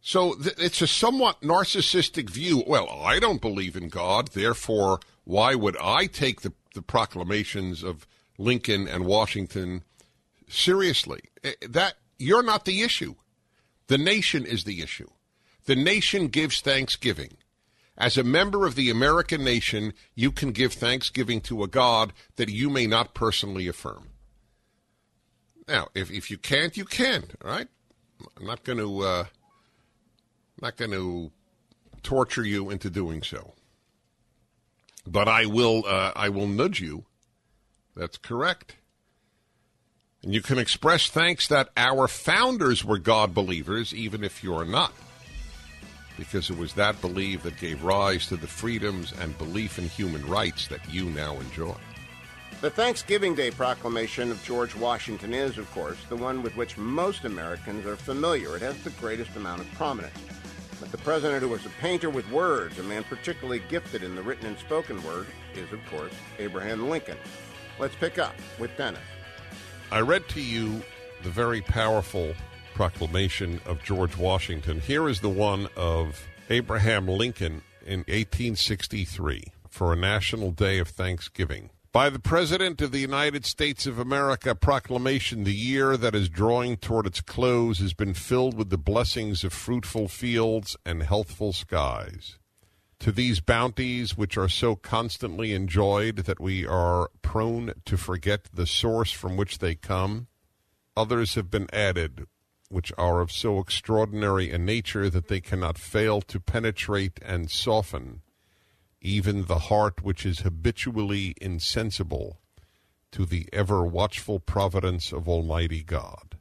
So 0.00 0.34
th- 0.34 0.54
it's 0.58 0.80
a 0.80 0.86
somewhat 0.86 1.42
narcissistic 1.42 2.30
view. 2.30 2.64
Well, 2.66 2.88
I 2.88 3.18
don't 3.18 3.40
believe 3.40 3.76
in 3.76 3.88
God, 3.88 4.28
therefore, 4.28 5.00
why 5.24 5.54
would 5.54 5.76
I 5.76 6.06
take 6.06 6.40
the, 6.40 6.52
the 6.74 6.82
proclamations 6.82 7.82
of 7.82 8.06
Lincoln 8.38 8.88
and 8.88 9.04
Washington 9.04 9.82
seriously? 10.48 11.20
Eh, 11.44 11.52
that 11.68 11.94
you're 12.18 12.42
not 12.42 12.64
the 12.64 12.82
issue. 12.82 13.16
The 13.88 13.98
nation 13.98 14.46
is 14.46 14.64
the 14.64 14.80
issue. 14.80 15.08
The 15.66 15.76
nation 15.76 16.28
gives 16.28 16.60
thanksgiving. 16.60 17.36
As 17.98 18.18
a 18.18 18.24
member 18.24 18.66
of 18.66 18.74
the 18.74 18.90
American 18.90 19.42
nation, 19.42 19.94
you 20.14 20.30
can 20.30 20.52
give 20.52 20.74
thanksgiving 20.74 21.40
to 21.42 21.62
a 21.62 21.68
God 21.68 22.12
that 22.36 22.50
you 22.50 22.68
may 22.68 22.86
not 22.86 23.14
personally 23.14 23.68
affirm. 23.68 24.10
Now, 25.66 25.88
if, 25.94 26.10
if 26.10 26.30
you 26.30 26.36
can't, 26.36 26.76
you. 26.76 26.86
All 27.44 27.50
right, 27.50 27.68
I'm 28.36 28.46
not 28.46 28.64
going 28.64 28.78
to 28.78 29.00
uh, 29.00 29.24
not 30.60 30.76
going 30.76 30.92
to 30.92 31.32
torture 32.02 32.44
you 32.44 32.70
into 32.70 32.90
doing 32.90 33.22
so, 33.22 33.54
but 35.06 35.26
I 35.26 35.46
will 35.46 35.84
uh, 35.86 36.12
I 36.14 36.28
will 36.28 36.46
nudge 36.46 36.80
you. 36.80 37.06
That's 37.96 38.18
correct. 38.18 38.76
And 40.22 40.34
you 40.34 40.42
can 40.42 40.58
express 40.58 41.08
thanks 41.08 41.48
that 41.48 41.70
our 41.76 42.08
founders 42.08 42.84
were 42.84 42.98
God 42.98 43.32
believers, 43.32 43.94
even 43.94 44.22
if 44.22 44.44
you're 44.44 44.64
not 44.64 44.92
because 46.16 46.50
it 46.50 46.58
was 46.58 46.74
that 46.74 47.00
belief 47.00 47.42
that 47.42 47.58
gave 47.58 47.82
rise 47.82 48.26
to 48.28 48.36
the 48.36 48.46
freedoms 48.46 49.12
and 49.20 49.36
belief 49.38 49.78
in 49.78 49.88
human 49.88 50.24
rights 50.26 50.68
that 50.68 50.80
you 50.92 51.06
now 51.06 51.38
enjoy. 51.40 51.74
The 52.62 52.70
Thanksgiving 52.70 53.34
Day 53.34 53.50
proclamation 53.50 54.30
of 54.30 54.42
George 54.42 54.74
Washington 54.74 55.34
is, 55.34 55.58
of 55.58 55.70
course, 55.72 55.98
the 56.08 56.16
one 56.16 56.42
with 56.42 56.56
which 56.56 56.78
most 56.78 57.24
Americans 57.24 57.84
are 57.84 57.96
familiar. 57.96 58.56
It 58.56 58.62
has 58.62 58.82
the 58.82 58.90
greatest 58.90 59.36
amount 59.36 59.60
of 59.60 59.70
prominence. 59.74 60.16
But 60.80 60.90
the 60.90 60.98
president 60.98 61.42
who 61.42 61.48
was 61.48 61.66
a 61.66 61.70
painter 61.80 62.08
with 62.08 62.30
words, 62.30 62.78
a 62.78 62.82
man 62.82 63.04
particularly 63.04 63.62
gifted 63.68 64.02
in 64.02 64.14
the 64.14 64.22
written 64.22 64.46
and 64.46 64.58
spoken 64.58 65.02
word, 65.04 65.26
is, 65.54 65.70
of 65.72 65.84
course, 65.90 66.12
Abraham 66.38 66.88
Lincoln. 66.88 67.18
Let's 67.78 67.94
pick 67.94 68.18
up 68.18 68.34
with 68.58 68.74
Dennis. 68.76 69.00
I 69.92 70.00
read 70.00 70.26
to 70.30 70.40
you 70.40 70.82
the 71.22 71.30
very 71.30 71.60
powerful 71.60 72.34
proclamation 72.76 73.58
of 73.64 73.82
George 73.82 74.18
Washington. 74.18 74.80
Here 74.80 75.08
is 75.08 75.20
the 75.20 75.30
one 75.30 75.66
of 75.78 76.28
Abraham 76.50 77.08
Lincoln 77.08 77.62
in 77.86 78.00
1863 78.00 79.44
for 79.70 79.94
a 79.94 79.96
National 79.96 80.50
Day 80.50 80.78
of 80.78 80.88
Thanksgiving. 80.88 81.70
By 81.90 82.10
the 82.10 82.18
President 82.18 82.82
of 82.82 82.92
the 82.92 82.98
United 82.98 83.46
States 83.46 83.86
of 83.86 83.98
America 83.98 84.54
proclamation, 84.54 85.44
the 85.44 85.54
year 85.54 85.96
that 85.96 86.14
is 86.14 86.28
drawing 86.28 86.76
toward 86.76 87.06
its 87.06 87.22
close 87.22 87.78
has 87.78 87.94
been 87.94 88.12
filled 88.12 88.58
with 88.58 88.68
the 88.68 88.76
blessings 88.76 89.42
of 89.42 89.54
fruitful 89.54 90.08
fields 90.08 90.76
and 90.84 91.02
healthful 91.02 91.54
skies. 91.54 92.38
To 92.98 93.10
these 93.10 93.40
bounties, 93.40 94.18
which 94.18 94.36
are 94.36 94.50
so 94.50 94.76
constantly 94.76 95.54
enjoyed 95.54 96.16
that 96.26 96.40
we 96.40 96.66
are 96.66 97.08
prone 97.22 97.72
to 97.86 97.96
forget 97.96 98.50
the 98.52 98.66
source 98.66 99.12
from 99.12 99.38
which 99.38 99.60
they 99.60 99.74
come, 99.74 100.26
others 100.94 101.36
have 101.36 101.50
been 101.50 101.68
added 101.72 102.26
which 102.68 102.92
are 102.98 103.20
of 103.20 103.30
so 103.30 103.58
extraordinary 103.58 104.50
a 104.50 104.58
nature 104.58 105.08
that 105.08 105.28
they 105.28 105.40
cannot 105.40 105.78
fail 105.78 106.20
to 106.20 106.40
penetrate 106.40 107.20
and 107.22 107.50
soften 107.50 108.22
even 109.06 109.44
the 109.44 109.58
heart 109.70 110.02
which 110.02 110.26
is 110.26 110.40
habitually 110.40 111.34
insensible 111.40 112.40
to 113.12 113.24
the 113.24 113.48
ever 113.52 113.84
watchful 113.84 114.40
providence 114.40 115.12
of 115.12 115.28
Almighty 115.28 115.82
God. 115.82 116.36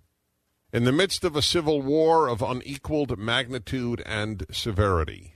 In 0.73 0.83
the 0.83 0.91
midst 0.91 1.23
of 1.23 1.35
a 1.35 1.41
civil 1.41 1.81
war 1.81 2.27
of 2.27 2.41
unequaled 2.41 3.17
magnitude 3.19 4.01
and 4.05 4.45
severity, 4.51 5.35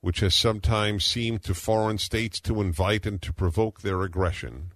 which 0.00 0.20
has 0.20 0.34
sometimes 0.34 1.04
seemed 1.04 1.44
to 1.44 1.54
foreign 1.54 1.98
states 1.98 2.40
to 2.40 2.60
invite 2.60 3.06
and 3.06 3.22
to 3.22 3.32
provoke 3.32 3.80
their 3.80 4.02
aggression, 4.02 4.72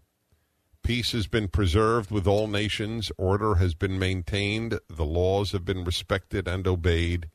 Peace 0.87 1.11
has 1.11 1.27
been 1.27 1.49
preserved 1.49 2.13
with 2.13 2.29
all 2.29 2.47
nations, 2.47 3.11
order 3.19 3.57
has 3.57 3.75
been 3.75 3.99
maintained, 3.99 4.79
the 4.89 5.05
laws 5.05 5.51
have 5.51 5.65
been 5.65 5.83
respected 5.83 6.47
and 6.47 6.65
obeyed, 6.69 7.29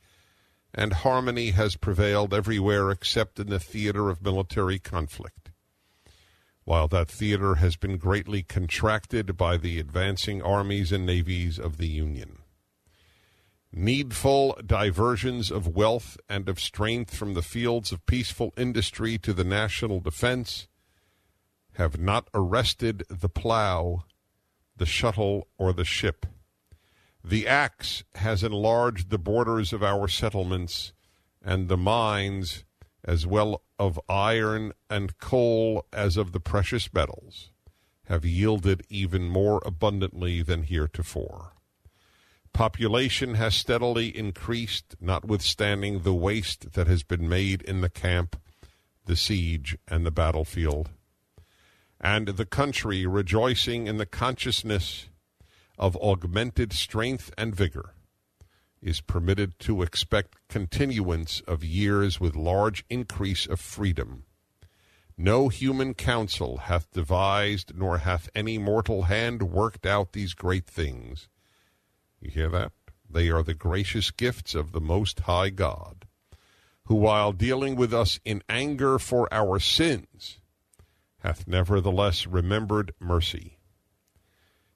and 0.73 0.93
harmony 0.93 1.49
has 1.49 1.75
prevailed 1.75 2.33
everywhere 2.33 2.89
except 2.89 3.41
in 3.41 3.49
the 3.49 3.59
theater 3.59 4.09
of 4.09 4.21
military 4.21 4.79
conflict. 4.79 5.51
While 6.63 6.87
that 6.87 7.09
theater 7.09 7.55
has 7.55 7.75
been 7.75 7.97
greatly 7.97 8.41
contracted 8.41 9.35
by 9.35 9.57
the 9.57 9.81
advancing 9.81 10.41
armies 10.41 10.93
and 10.93 11.05
navies 11.05 11.59
of 11.59 11.75
the 11.75 11.89
Union. 11.89 12.37
Needful 13.73 14.61
diversions 14.65 15.51
of 15.51 15.67
wealth 15.67 16.17
and 16.29 16.47
of 16.47 16.57
strength 16.57 17.13
from 17.13 17.33
the 17.33 17.41
fields 17.41 17.91
of 17.91 18.05
peaceful 18.05 18.53
industry 18.55 19.17
to 19.17 19.33
the 19.33 19.43
national 19.43 19.99
defense 19.99 20.69
have 21.73 21.99
not 21.99 22.29
arrested 22.33 23.03
the 23.09 23.29
plow, 23.29 24.03
the 24.75 24.85
shuttle, 24.85 25.47
or 25.57 25.73
the 25.73 25.85
ship. 25.85 26.25
The 27.23 27.47
axe 27.47 28.03
has 28.15 28.43
enlarged 28.43 29.09
the 29.09 29.17
borders 29.17 29.71
of 29.71 29.83
our 29.83 30.07
settlements, 30.07 30.93
and 31.43 31.69
the 31.69 31.77
mines, 31.77 32.63
as 33.03 33.25
well 33.25 33.63
of 33.79 33.99
iron 34.09 34.73
and 34.89 35.17
coal 35.17 35.85
as 35.93 36.17
of 36.17 36.31
the 36.31 36.39
precious 36.39 36.91
metals, 36.93 37.51
have 38.05 38.25
yielded 38.25 38.81
even 38.89 39.29
more 39.29 39.61
abundantly 39.65 40.41
than 40.41 40.63
heretofore. 40.63 41.53
Population 42.53 43.35
has 43.35 43.55
steadily 43.55 44.15
increased, 44.15 44.95
notwithstanding 44.99 45.99
the 45.99 46.13
waste 46.13 46.73
that 46.73 46.87
has 46.87 47.03
been 47.03 47.29
made 47.29 47.61
in 47.61 47.81
the 47.81 47.89
camp, 47.89 48.35
the 49.05 49.15
siege, 49.15 49.77
and 49.87 50.05
the 50.05 50.11
battlefield 50.11 50.89
and 52.01 52.29
the 52.29 52.45
country 52.45 53.05
rejoicing 53.05 53.85
in 53.85 53.97
the 53.97 54.05
consciousness 54.05 55.07
of 55.77 55.95
augmented 55.97 56.73
strength 56.73 57.31
and 57.37 57.55
vigor, 57.55 57.93
is 58.81 58.99
permitted 58.99 59.57
to 59.59 59.83
expect 59.83 60.35
continuance 60.49 61.41
of 61.47 61.63
years 61.63 62.19
with 62.19 62.35
large 62.35 62.83
increase 62.89 63.45
of 63.45 63.59
freedom. 63.59 64.25
No 65.15 65.49
human 65.49 65.93
counsel 65.93 66.57
hath 66.57 66.89
devised, 66.91 67.73
nor 67.75 67.99
hath 67.99 68.27
any 68.33 68.57
mortal 68.57 69.03
hand 69.03 69.43
worked 69.43 69.85
out 69.85 70.13
these 70.13 70.33
great 70.33 70.65
things. 70.65 71.29
You 72.19 72.31
hear 72.31 72.49
that? 72.49 72.71
They 73.07 73.29
are 73.29 73.43
the 73.43 73.53
gracious 73.53 74.09
gifts 74.09 74.55
of 74.55 74.71
the 74.71 74.81
Most 74.81 75.21
High 75.21 75.49
God, 75.49 76.07
who, 76.85 76.95
while 76.95 77.33
dealing 77.33 77.75
with 77.75 77.93
us 77.93 78.19
in 78.25 78.41
anger 78.49 78.97
for 78.97 79.31
our 79.31 79.59
sins, 79.59 80.40
hath 81.21 81.47
nevertheless 81.47 82.25
remembered 82.27 82.93
mercy. 82.99 83.57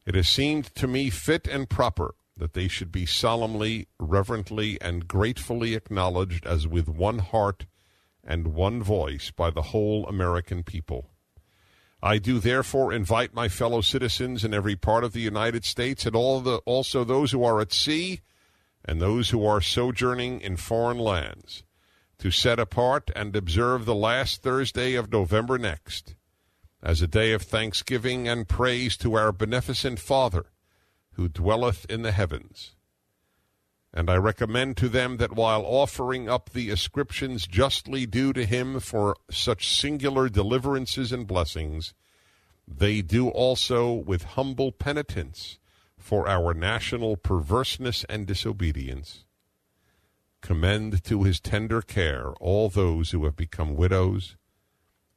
It 0.06 0.16
has 0.16 0.30
seemed 0.30 0.66
to 0.76 0.88
me 0.88 1.10
fit 1.10 1.48
and 1.48 1.70
proper 1.70 2.14
that 2.38 2.54
they 2.54 2.68
should 2.68 2.92
be 2.92 3.06
solemnly, 3.06 3.88
reverently, 4.00 4.80
and 4.82 5.08
gratefully 5.08 5.74
acknowledged 5.74 6.46
as 6.46 6.68
with 6.68 6.88
one 6.88 7.20
heart 7.20 7.66
and 8.24 8.54
one 8.54 8.84
voice 8.84 9.32
by 9.32 9.50
the 9.50 9.64
whole 9.64 10.06
American 10.08 10.64
people. 10.64 11.10
I 12.04 12.20
do 12.20 12.40
therefore 12.40 12.94
invite 12.94 13.34
my 13.34 13.48
fellow 13.48 13.82
citizens 13.82 14.44
in 14.44 14.54
every 14.54 14.76
part 14.76 15.04
of 15.04 15.14
the 15.14 15.22
United 15.22 15.66
States 15.66 16.06
and 16.06 16.16
all 16.16 16.40
the, 16.42 16.58
also 16.66 17.04
those 17.04 17.32
who 17.32 17.44
are 17.44 17.62
at 17.62 17.74
sea 17.74 18.22
and 18.84 19.02
those 19.02 19.30
who 19.32 19.44
are 19.46 19.62
sojourning 19.62 20.42
in 20.42 20.58
foreign 20.58 21.00
lands 21.00 21.64
to 22.20 22.30
set 22.30 22.60
apart 22.60 23.10
and 23.16 23.36
observe 23.36 23.86
the 23.86 23.96
last 23.96 24.44
Thursday 24.44 24.94
of 24.94 25.12
November 25.12 25.58
next 25.58 26.16
as 26.86 27.02
a 27.02 27.08
day 27.08 27.32
of 27.32 27.42
thanksgiving 27.42 28.28
and 28.28 28.48
praise 28.48 28.96
to 28.96 29.16
our 29.16 29.32
beneficent 29.32 29.98
Father 30.00 30.46
who 31.14 31.28
dwelleth 31.28 31.84
in 31.90 32.04
the 32.04 32.12
heavens. 32.12 32.76
And 33.92 34.08
I 34.08 34.18
recommend 34.18 34.78
to 34.78 34.90
them 34.90 35.18
that 35.18 35.36
while 35.36 35.64
offering 35.66 36.30
up 36.30 36.52
the 36.52 36.70
ascriptions 36.70 37.48
justly 37.48 38.06
due 38.06 38.34
to 38.34 38.46
him 38.46 38.80
for 38.80 39.16
such 39.32 39.68
singular 39.68 40.30
deliverances 40.30 41.12
and 41.12 41.26
blessings, 41.26 41.96
they 42.68 43.02
do 43.02 43.30
also 43.30 43.92
with 43.92 44.24
humble 44.24 44.72
penitence 44.72 45.58
for 45.98 46.28
our 46.28 46.54
national 46.54 47.18
perverseness 47.18 48.06
and 48.08 48.28
disobedience. 48.28 49.26
Commend 50.42 51.04
to 51.06 51.24
his 51.24 51.40
tender 51.40 51.82
care 51.82 52.34
all 52.40 52.70
those 52.70 53.10
who 53.10 53.26
have 53.26 53.36
become 53.36 53.76
widows, 53.76 54.36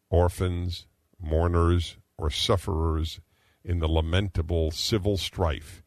orphans, 0.08 0.86
mourners, 1.20 1.96
or 2.16 2.30
sufferers 2.30 3.20
in 3.64 3.78
the 3.78 3.88
lamentable 3.88 4.70
civil 4.70 5.16
strife 5.16 5.82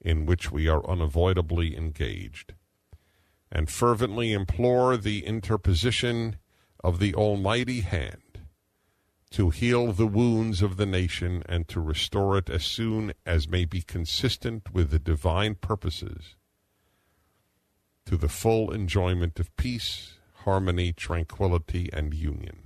in 0.00 0.26
which 0.26 0.52
we 0.52 0.68
are 0.68 0.86
unavoidably 0.88 1.76
engaged, 1.76 2.54
and 3.50 3.70
fervently 3.70 4.32
implore 4.32 4.96
the 4.96 5.24
interposition 5.24 6.36
of 6.82 6.98
the 6.98 7.14
Almighty 7.14 7.80
hand 7.80 8.20
to 9.30 9.50
heal 9.50 9.92
the 9.92 10.06
wounds 10.06 10.62
of 10.62 10.76
the 10.76 10.86
nation 10.86 11.42
and 11.46 11.66
to 11.66 11.80
restore 11.80 12.38
it 12.38 12.48
as 12.48 12.64
soon 12.64 13.12
as 13.26 13.48
may 13.48 13.64
be 13.64 13.82
consistent 13.82 14.72
with 14.72 14.90
the 14.90 14.98
divine 14.98 15.54
purposes 15.56 16.36
to 18.06 18.16
the 18.16 18.28
full 18.28 18.70
enjoyment 18.70 19.40
of 19.40 19.56
peace, 19.56 20.18
harmony, 20.44 20.92
tranquility, 20.92 21.88
and 21.92 22.12
union. 22.14 22.63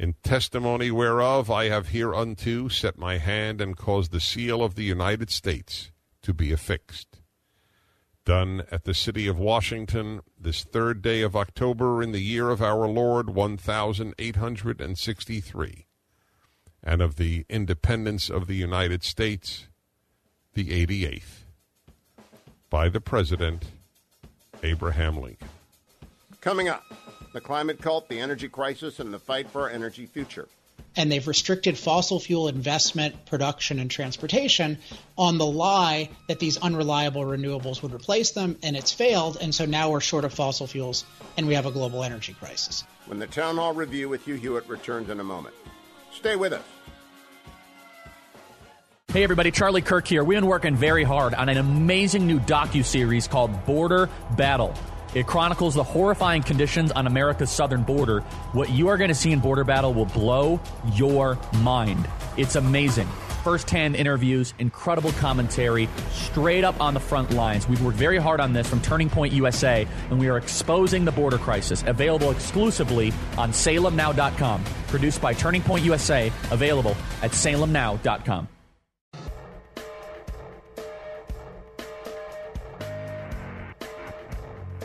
In 0.00 0.14
testimony 0.22 0.90
whereof 0.90 1.50
I 1.50 1.68
have 1.68 1.88
hereunto 1.88 2.68
set 2.68 2.96
my 2.96 3.18
hand 3.18 3.60
and 3.60 3.76
caused 3.76 4.12
the 4.12 4.18
seal 4.18 4.62
of 4.62 4.74
the 4.74 4.84
United 4.84 5.28
States 5.28 5.90
to 6.22 6.32
be 6.32 6.52
affixed. 6.52 7.20
Done 8.24 8.62
at 8.70 8.84
the 8.84 8.94
city 8.94 9.26
of 9.26 9.38
Washington, 9.38 10.22
this 10.40 10.64
third 10.64 11.02
day 11.02 11.20
of 11.20 11.36
October 11.36 12.02
in 12.02 12.12
the 12.12 12.22
year 12.22 12.48
of 12.48 12.62
our 12.62 12.88
Lord 12.88 13.28
1863, 13.28 15.86
and 16.82 17.02
of 17.02 17.16
the 17.16 17.44
independence 17.50 18.30
of 18.30 18.46
the 18.46 18.54
United 18.54 19.02
States, 19.02 19.66
the 20.54 20.86
88th, 20.86 21.44
by 22.70 22.88
the 22.88 23.02
President, 23.02 23.66
Abraham 24.62 25.20
Lincoln. 25.20 25.50
Coming 26.40 26.70
up, 26.70 26.84
the 27.32 27.40
climate 27.40 27.80
cult, 27.80 28.08
the 28.08 28.20
energy 28.20 28.48
crisis, 28.48 29.00
and 29.00 29.12
the 29.12 29.18
fight 29.18 29.50
for 29.50 29.62
our 29.62 29.70
energy 29.70 30.06
future 30.06 30.48
and 30.96 31.10
they've 31.10 31.26
restricted 31.26 31.78
fossil 31.78 32.18
fuel 32.18 32.48
investment, 32.48 33.26
production, 33.26 33.78
and 33.78 33.90
transportation 33.90 34.78
on 35.16 35.38
the 35.38 35.46
lie 35.46 36.10
that 36.28 36.38
these 36.38 36.56
unreliable 36.58 37.22
renewables 37.22 37.82
would 37.82 37.94
replace 37.94 38.32
them, 38.32 38.58
and 38.62 38.76
it's 38.76 38.92
failed. 38.92 39.38
And 39.40 39.54
so 39.54 39.64
now 39.64 39.90
we're 39.90 40.00
short 40.00 40.24
of 40.24 40.34
fossil 40.34 40.66
fuels 40.66 41.04
and 41.36 41.46
we 41.46 41.54
have 41.54 41.66
a 41.66 41.70
global 41.70 42.02
energy 42.02 42.34
crisis. 42.34 42.84
When 43.06 43.18
the 43.18 43.26
Town 43.26 43.56
Hall 43.56 43.72
Review 43.72 44.08
with 44.08 44.24
Hugh 44.24 44.34
Hewitt 44.34 44.68
returns 44.68 45.10
in 45.10 45.20
a 45.20 45.24
moment. 45.24 45.54
Stay 46.12 46.36
with 46.36 46.52
us. 46.52 46.64
Hey 49.12 49.24
everybody, 49.24 49.50
Charlie 49.50 49.82
Kirk 49.82 50.06
here. 50.06 50.22
We've 50.22 50.36
been 50.36 50.46
working 50.46 50.76
very 50.76 51.02
hard 51.02 51.34
on 51.34 51.48
an 51.48 51.56
amazing 51.56 52.28
new 52.28 52.38
docu-series 52.40 53.26
called 53.26 53.66
Border 53.66 54.08
Battle. 54.36 54.74
It 55.14 55.26
chronicles 55.26 55.74
the 55.74 55.82
horrifying 55.82 56.42
conditions 56.42 56.92
on 56.92 57.06
America's 57.06 57.50
southern 57.50 57.82
border. 57.82 58.20
What 58.52 58.70
you 58.70 58.88
are 58.88 58.96
going 58.96 59.08
to 59.08 59.14
see 59.14 59.32
in 59.32 59.40
Border 59.40 59.64
Battle 59.64 59.92
will 59.92 60.06
blow 60.06 60.60
your 60.94 61.38
mind. 61.58 62.08
It's 62.36 62.54
amazing. 62.54 63.08
First 63.42 63.70
hand 63.70 63.96
interviews, 63.96 64.54
incredible 64.58 65.12
commentary, 65.12 65.88
straight 66.12 66.62
up 66.62 66.80
on 66.80 66.94
the 66.94 67.00
front 67.00 67.32
lines. 67.32 67.66
We've 67.66 67.82
worked 67.82 67.96
very 67.96 68.18
hard 68.18 68.38
on 68.38 68.52
this 68.52 68.68
from 68.68 68.82
Turning 68.82 69.08
Point 69.08 69.32
USA, 69.32 69.86
and 70.10 70.20
we 70.20 70.28
are 70.28 70.36
exposing 70.36 71.04
the 71.04 71.12
border 71.12 71.38
crisis. 71.38 71.82
Available 71.86 72.30
exclusively 72.30 73.12
on 73.38 73.50
salemnow.com. 73.50 74.62
Produced 74.88 75.20
by 75.22 75.32
Turning 75.32 75.62
Point 75.62 75.84
USA, 75.84 76.30
available 76.50 76.96
at 77.22 77.30
salemnow.com. 77.30 78.48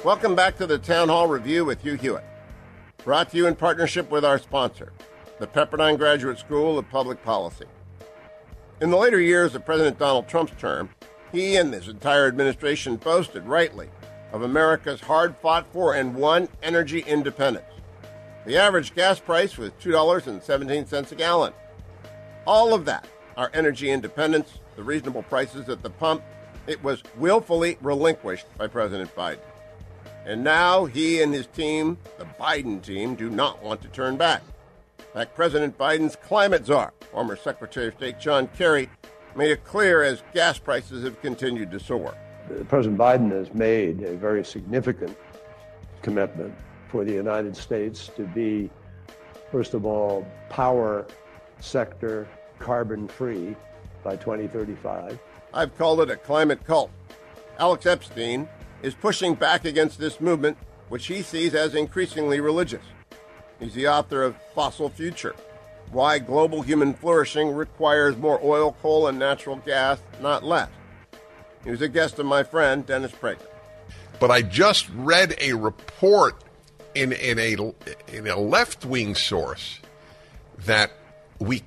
Welcome 0.06 0.36
back 0.36 0.56
to 0.58 0.68
the 0.68 0.78
Town 0.78 1.10
Hall 1.10 1.26
Review 1.26 1.66
with 1.66 1.82
Hugh 1.82 1.96
Hewitt. 1.96 2.24
Brought 3.04 3.32
to 3.32 3.38
you 3.38 3.48
in 3.48 3.56
partnership 3.56 4.12
with 4.12 4.24
our 4.24 4.38
sponsor, 4.38 4.94
the 5.40 5.48
Pepperdine 5.48 5.98
Graduate 5.98 6.38
School 6.38 6.78
of 6.78 6.88
Public 6.92 7.24
Policy. 7.24 7.66
In 8.82 8.92
the 8.92 8.98
later 8.98 9.20
years 9.20 9.56
of 9.56 9.66
President 9.66 9.98
Donald 9.98 10.28
Trump's 10.28 10.54
term, 10.60 10.92
he 11.32 11.56
and 11.56 11.74
his 11.74 11.88
entire 11.88 12.28
administration 12.28 12.98
boasted 12.98 13.48
rightly 13.48 13.90
of 14.32 14.44
America's 14.44 15.02
hard 15.02 15.36
fought 15.38 15.66
for 15.74 15.96
and 15.96 16.14
won 16.14 16.50
energy 16.62 17.00
independence. 17.00 17.66
The 18.46 18.58
average 18.58 18.94
gas 18.94 19.20
price 19.20 19.58
was 19.58 19.72
$2.17 19.82 21.12
a 21.12 21.16
gallon. 21.16 21.54
All 22.46 22.76
of 22.76 22.86
that, 22.86 23.08
our 23.38 23.50
energy 23.56 23.90
independence, 23.90 24.60
the 24.76 24.84
reasonable 24.84 25.24
prices 25.24 25.68
at 25.68 25.82
the 25.82 25.90
pump, 25.90 26.22
it 26.68 26.84
was 26.84 27.02
willfully 27.18 27.80
relinquished 27.82 28.46
by 28.60 28.68
President 28.68 29.10
Biden. 29.16 29.40
And 30.26 30.44
now 30.44 30.86
he 30.86 31.22
and 31.22 31.34
his 31.34 31.48
team, 31.48 31.98
the 32.18 32.26
Biden 32.40 32.82
team, 32.82 33.16
do 33.16 33.30
not 33.30 33.62
want 33.62 33.82
to 33.84 33.88
turn 33.90 34.18
back. 34.18 34.42
In 34.98 35.06
fact, 35.14 35.36
President 35.36 35.78
Biden's 35.78 36.16
climate 36.16 36.66
czar, 36.66 36.94
former 37.12 37.36
Secretary 37.36 37.88
of 37.88 37.94
State 37.94 38.20
John 38.20 38.50
Kerry, 38.58 38.90
made 39.36 39.52
it 39.52 39.64
clear 39.64 40.04
as 40.04 40.24
gas 40.34 40.58
prices 40.58 41.04
have 41.04 41.22
continued 41.22 41.72
to 41.72 41.80
soar. 41.80 42.16
President 42.68 42.98
Biden 42.98 43.32
has 43.32 43.54
made 43.54 44.02
a 44.04 44.16
very 44.16 44.44
significant 44.44 45.16
commitment 46.02 46.54
for 46.90 47.04
the 47.04 47.14
United 47.14 47.56
States 47.56 48.10
to 48.16 48.24
be, 48.24 48.70
first 49.52 49.74
of 49.74 49.86
all, 49.86 50.26
power 50.50 51.06
sector 51.60 52.28
carbon 52.60 53.08
free 53.08 53.56
by 54.04 54.16
2035. 54.16 55.20
I've 55.54 55.78
called 55.78 56.02
it 56.02 56.10
a 56.10 56.16
climate 56.16 56.64
cult. 56.66 56.92
Alex 57.58 57.86
Epstein, 57.86 58.48
is 58.86 58.94
pushing 58.94 59.34
back 59.34 59.66
against 59.66 59.98
this 60.00 60.22
movement, 60.22 60.56
which 60.90 61.08
he 61.08 61.24
sees 61.24 61.56
as 61.56 61.74
increasingly 61.74 62.40
religious. 62.40 62.84
He's 63.60 63.74
the 63.74 63.88
author 63.88 64.22
of 64.22 64.36
Fossil 64.54 64.90
Future 64.90 65.36
Why 65.92 66.20
Global 66.20 66.62
Human 66.62 66.94
Flourishing 66.94 67.50
Requires 67.50 68.16
More 68.16 68.40
Oil, 68.44 68.78
Coal, 68.84 69.08
and 69.08 69.18
Natural 69.18 69.56
Gas, 69.56 70.00
Not 70.22 70.44
Less. 70.44 70.70
He 71.64 71.72
was 71.72 71.82
a 71.82 71.90
guest 71.90 72.20
of 72.20 72.28
my 72.28 72.44
friend, 72.44 72.86
Dennis 72.86 73.12
Prager. 73.12 73.40
But 74.20 74.30
I 74.30 74.44
just 74.44 74.88
read 74.94 75.34
a 75.42 75.54
report 75.54 76.44
in, 76.94 77.12
in 77.12 77.40
a, 77.40 77.54
in 78.16 78.28
a 78.28 78.38
left 78.38 78.86
wing 78.86 79.16
source 79.16 79.80
that 80.60 80.92
we 81.40 81.64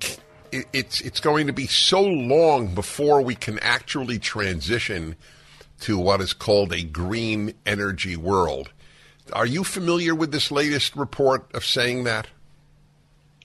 it's 0.52 1.02
it's 1.02 1.20
going 1.20 1.46
to 1.48 1.52
be 1.52 1.66
so 1.66 2.00
long 2.00 2.74
before 2.74 3.20
we 3.20 3.34
can 3.34 3.58
actually 3.58 4.18
transition 4.18 5.14
to 5.80 5.98
what 5.98 6.20
is 6.20 6.32
called 6.32 6.72
a 6.72 6.82
green 6.82 7.54
energy 7.64 8.16
world. 8.16 8.70
Are 9.32 9.46
you 9.46 9.64
familiar 9.64 10.14
with 10.14 10.32
this 10.32 10.50
latest 10.50 10.96
report 10.96 11.50
of 11.54 11.64
saying 11.64 12.04
that? 12.04 12.28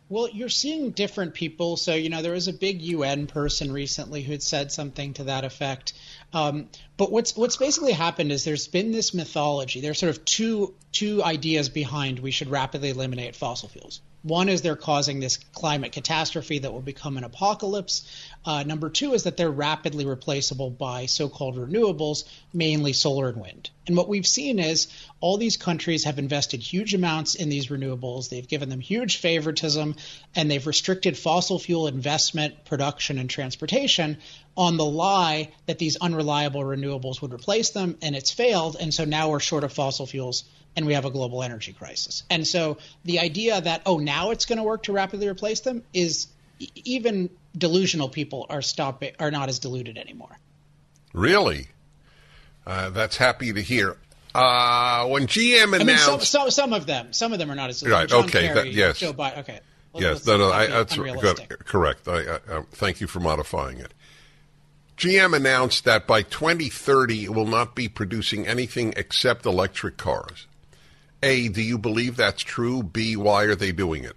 Well, 0.10 0.30
you're 0.30 0.50
seeing 0.50 0.92
different 0.92 1.34
people. 1.34 1.76
So, 1.76 1.96
you 1.96 2.10
know, 2.10 2.22
there 2.22 2.34
was 2.34 2.48
a 2.48 2.54
big 2.54 2.82
UN 2.82 3.26
person 3.26 3.72
recently 3.72 4.22
who 4.22 4.32
had 4.32 4.44
said 4.44 4.72
something 4.72 5.14
to 5.16 5.24
that 5.24 5.44
effect. 5.44 5.94
Um, 6.34 6.70
but 6.98 7.12
what's 7.12 7.36
what's 7.36 7.58
basically 7.58 7.94
happened 7.94 8.32
is 8.32 8.44
there's 8.44 8.68
been 8.68 8.92
this 8.92 9.14
mythology. 9.14 9.82
There's 9.82 9.98
sort 9.98 10.16
of 10.16 10.24
two 10.24 10.76
two 10.92 11.24
ideas 11.24 11.70
behind 11.70 12.20
we 12.20 12.32
should 12.32 12.50
rapidly 12.50 12.90
eliminate 12.90 13.36
fossil 13.36 13.70
fuels. 13.70 14.02
One 14.22 14.50
is 14.50 14.62
they're 14.62 14.76
causing 14.76 15.20
this 15.20 15.38
climate 15.38 15.92
catastrophe 15.92 16.60
that 16.60 16.72
will 16.72 16.82
become 16.82 17.18
an 17.18 17.24
apocalypse. 17.24 18.08
Uh, 18.46 18.64
number 18.64 18.90
two 18.90 19.14
is 19.14 19.24
that 19.24 19.38
they're 19.38 19.50
rapidly 19.50 20.06
replaceable 20.06 20.70
by 20.70 21.06
so 21.06 21.30
called 21.30 21.56
renewables, 21.56 22.26
mainly 22.54 22.92
solar 22.92 23.30
and 23.30 23.40
wind. 23.40 23.70
And 23.88 23.96
what 23.96 24.10
we've 24.10 24.28
seen 24.28 24.60
is 24.60 24.88
all 25.22 25.38
these 25.38 25.56
countries 25.56 26.04
have 26.04 26.20
invested 26.20 26.62
huge 26.62 26.94
amounts 26.94 27.36
in 27.36 27.50
these 27.50 27.68
renewables. 27.68 28.30
They've 28.30 28.48
given 28.48 28.70
them 28.70 28.82
huge 28.82 29.18
favoritism 29.18 29.96
and 30.36 30.52
they've 30.52 30.66
restricted 30.68 31.18
fossil 31.18 31.58
fuel 31.58 31.88
investment, 31.88 32.66
production, 32.66 33.18
and 33.18 33.30
transportation 33.30 34.18
on 34.58 34.78
the 34.78 34.86
lie 34.86 35.52
that 35.66 35.80
these 35.80 35.96
unreliable 35.98 36.62
renewables 36.62 37.22
would 37.22 37.34
replace 37.34 37.72
them, 37.72 37.98
and 38.02 38.16
it's 38.16 38.32
failed. 38.32 38.78
And 38.80 38.94
so 38.94 39.06
now 39.06 39.30
we're 39.30 39.40
short 39.40 39.64
of 39.64 39.74
fossil 39.74 40.06
fuels 40.06 40.44
and 40.76 40.86
we 40.86 40.94
have 40.94 41.06
a 41.06 41.12
global 41.12 41.44
energy 41.44 41.72
crisis. 41.72 42.24
And 42.30 42.48
so 42.48 42.78
the 43.06 43.20
idea 43.20 43.62
that, 43.62 43.84
oh, 43.86 44.00
now 44.00 44.32
it's 44.32 44.46
going 44.46 44.58
to 44.58 44.64
work 44.64 44.84
to 44.84 44.92
rapidly 44.92 45.28
replace 45.28 45.62
them 45.62 45.84
is 45.94 46.28
even 46.76 47.30
delusional 47.58 48.10
people 48.10 48.46
are 48.50 48.62
stopping 48.62 49.14
are 49.20 49.32
not 49.32 49.50
as 49.50 49.60
deluded 49.60 49.98
anymore. 49.98 50.38
Really? 51.14 51.68
Uh, 52.66 52.90
that's 52.90 53.18
happy 53.18 53.54
to 53.54 53.62
hear. 53.62 53.98
Uh, 54.34 55.08
when 55.08 55.28
GM 55.28 55.68
announced, 55.68 55.82
I 55.82 55.84
mean, 55.84 55.98
some, 55.98 56.20
some, 56.22 56.50
some, 56.50 56.74
of 56.74 56.88
them, 56.88 57.14
some 57.14 57.34
of 57.34 57.40
them 57.40 57.52
are 57.52 57.56
not 57.56 57.70
as 57.70 57.84
right. 57.84 58.10
John 58.10 58.26
okay, 58.26 58.48
Kerry, 58.48 58.54
that, 58.54 58.74
yes, 58.74 58.98
Joe 58.98 59.14
Biden. 59.14 59.40
Okay, 59.40 59.60
yes, 59.94 60.26
no, 60.26 60.38
no, 60.38 60.52
I, 60.52 60.68
that's 60.68 60.96
good, 60.98 61.66
correct. 61.66 62.08
I, 62.08 62.22
I, 62.22 62.36
I, 62.50 62.62
thank 62.72 63.00
you 63.00 63.06
for 63.06 63.20
modifying 63.20 63.78
it. 63.78 63.94
GM 64.98 65.36
announced 65.36 65.86
that 65.86 66.08
by 66.08 66.24
2030 66.24 67.26
it 67.26 67.34
will 67.34 67.48
not 67.48 67.76
be 67.76 67.88
producing 67.88 68.48
anything 68.48 68.94
except 68.98 69.46
electric 69.46 69.98
cars. 69.98 70.48
A, 71.22 71.48
do 71.50 71.62
you 71.62 71.78
believe 71.78 72.16
that's 72.16 72.42
true? 72.42 72.84
B, 72.84 73.16
why 73.16 73.44
are 73.44 73.56
they 73.56 73.72
doing 73.72 74.04
it? 74.04 74.16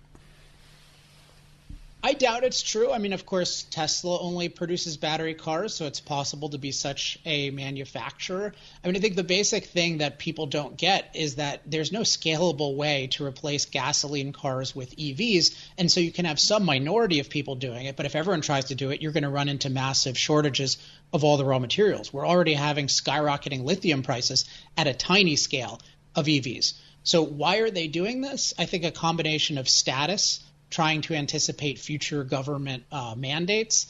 I 2.07 2.12
doubt 2.12 2.45
it's 2.45 2.62
true. 2.62 2.92
I 2.92 2.99
mean, 2.99 3.12
of 3.12 3.27
course, 3.27 3.64
Tesla 3.69 4.21
only 4.21 4.49
produces 4.49 4.97
battery 4.97 5.35
cars, 5.35 5.75
so 5.75 5.87
it's 5.87 5.99
possible 5.99 6.51
to 6.51 6.57
be 6.57 6.71
such 6.71 7.19
a 7.27 7.51
manufacturer. 7.51 8.55
I 8.85 8.87
mean, 8.87 8.97
I 8.97 9.01
think 9.01 9.16
the 9.16 9.25
basic 9.25 9.64
thing 9.64 9.99
that 9.99 10.21
people 10.21 10.47
don't 10.47 10.77
get 10.77 11.16
is 11.16 11.35
that 11.35 11.62
there's 11.66 11.90
no 11.90 12.03
scalable 12.03 12.77
way 12.77 13.09
to 13.14 13.27
replace 13.27 13.64
gasoline 13.64 14.33
cars 14.33 14.73
with 14.73 14.95
EVs. 14.95 15.57
And 15.79 15.90
so 15.90 15.99
you 15.99 16.12
can 16.12 16.27
have 16.27 16.38
some 16.38 16.64
minority 16.64 17.19
of 17.19 17.29
people 17.29 17.57
doing 17.57 17.87
it, 17.87 17.97
but 17.97 18.07
if 18.07 18.14
everyone 18.14 18.40
tries 18.40 18.66
to 18.66 18.77
do 18.77 18.90
it, 18.90 19.03
you're 19.03 19.11
going 19.11 19.25
to 19.25 19.29
run 19.29 19.49
into 19.49 19.69
massive 19.69 20.16
shortages 20.16 20.77
of 21.12 21.25
all 21.25 21.37
the 21.38 21.45
raw 21.45 21.59
materials. 21.59 22.12
We're 22.12 22.29
already 22.29 22.55
having 22.55 22.87
skyrocketing 22.87 23.64
lithium 23.64 24.05
prices 24.05 24.45
at 24.77 24.87
a 24.87 24.95
tiny 24.95 25.35
scale 25.35 25.81
of 26.14 26.27
EVs. 26.27 26.75
So 27.03 27.25
why 27.25 27.57
are 27.59 27.71
they 27.71 27.88
doing 27.88 28.21
this? 28.21 28.55
I 28.57 28.66
think 28.66 28.85
a 28.85 28.92
combination 28.92 29.59
of 29.59 29.69
status 29.69 30.38
trying 30.77 31.01
to 31.01 31.15
anticipate 31.15 31.79
future 31.79 32.23
government 32.23 32.85
uh, 32.93 33.15
mandates. 33.17 33.87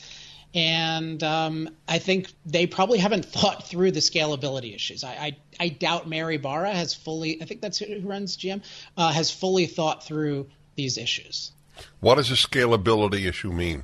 And 0.54 1.20
um, 1.24 1.68
I 1.88 1.98
think 1.98 2.32
they 2.46 2.68
probably 2.68 2.98
haven't 2.98 3.24
thought 3.36 3.66
through 3.66 3.90
the 3.90 3.98
scalability 3.98 4.72
issues. 4.72 5.02
I, 5.02 5.10
I, 5.10 5.36
I, 5.58 5.68
doubt 5.68 6.08
Mary 6.08 6.36
Barra 6.36 6.72
has 6.72 6.94
fully, 6.94 7.42
I 7.42 7.44
think 7.44 7.60
that's 7.60 7.78
who 7.78 7.98
runs 8.02 8.36
GM, 8.36 8.62
uh, 8.96 9.10
has 9.10 9.32
fully 9.32 9.66
thought 9.66 10.04
through 10.04 10.46
these 10.76 10.96
issues. 10.96 11.50
What 11.98 12.14
does 12.14 12.30
a 12.30 12.34
scalability 12.34 13.26
issue 13.26 13.50
mean? 13.50 13.82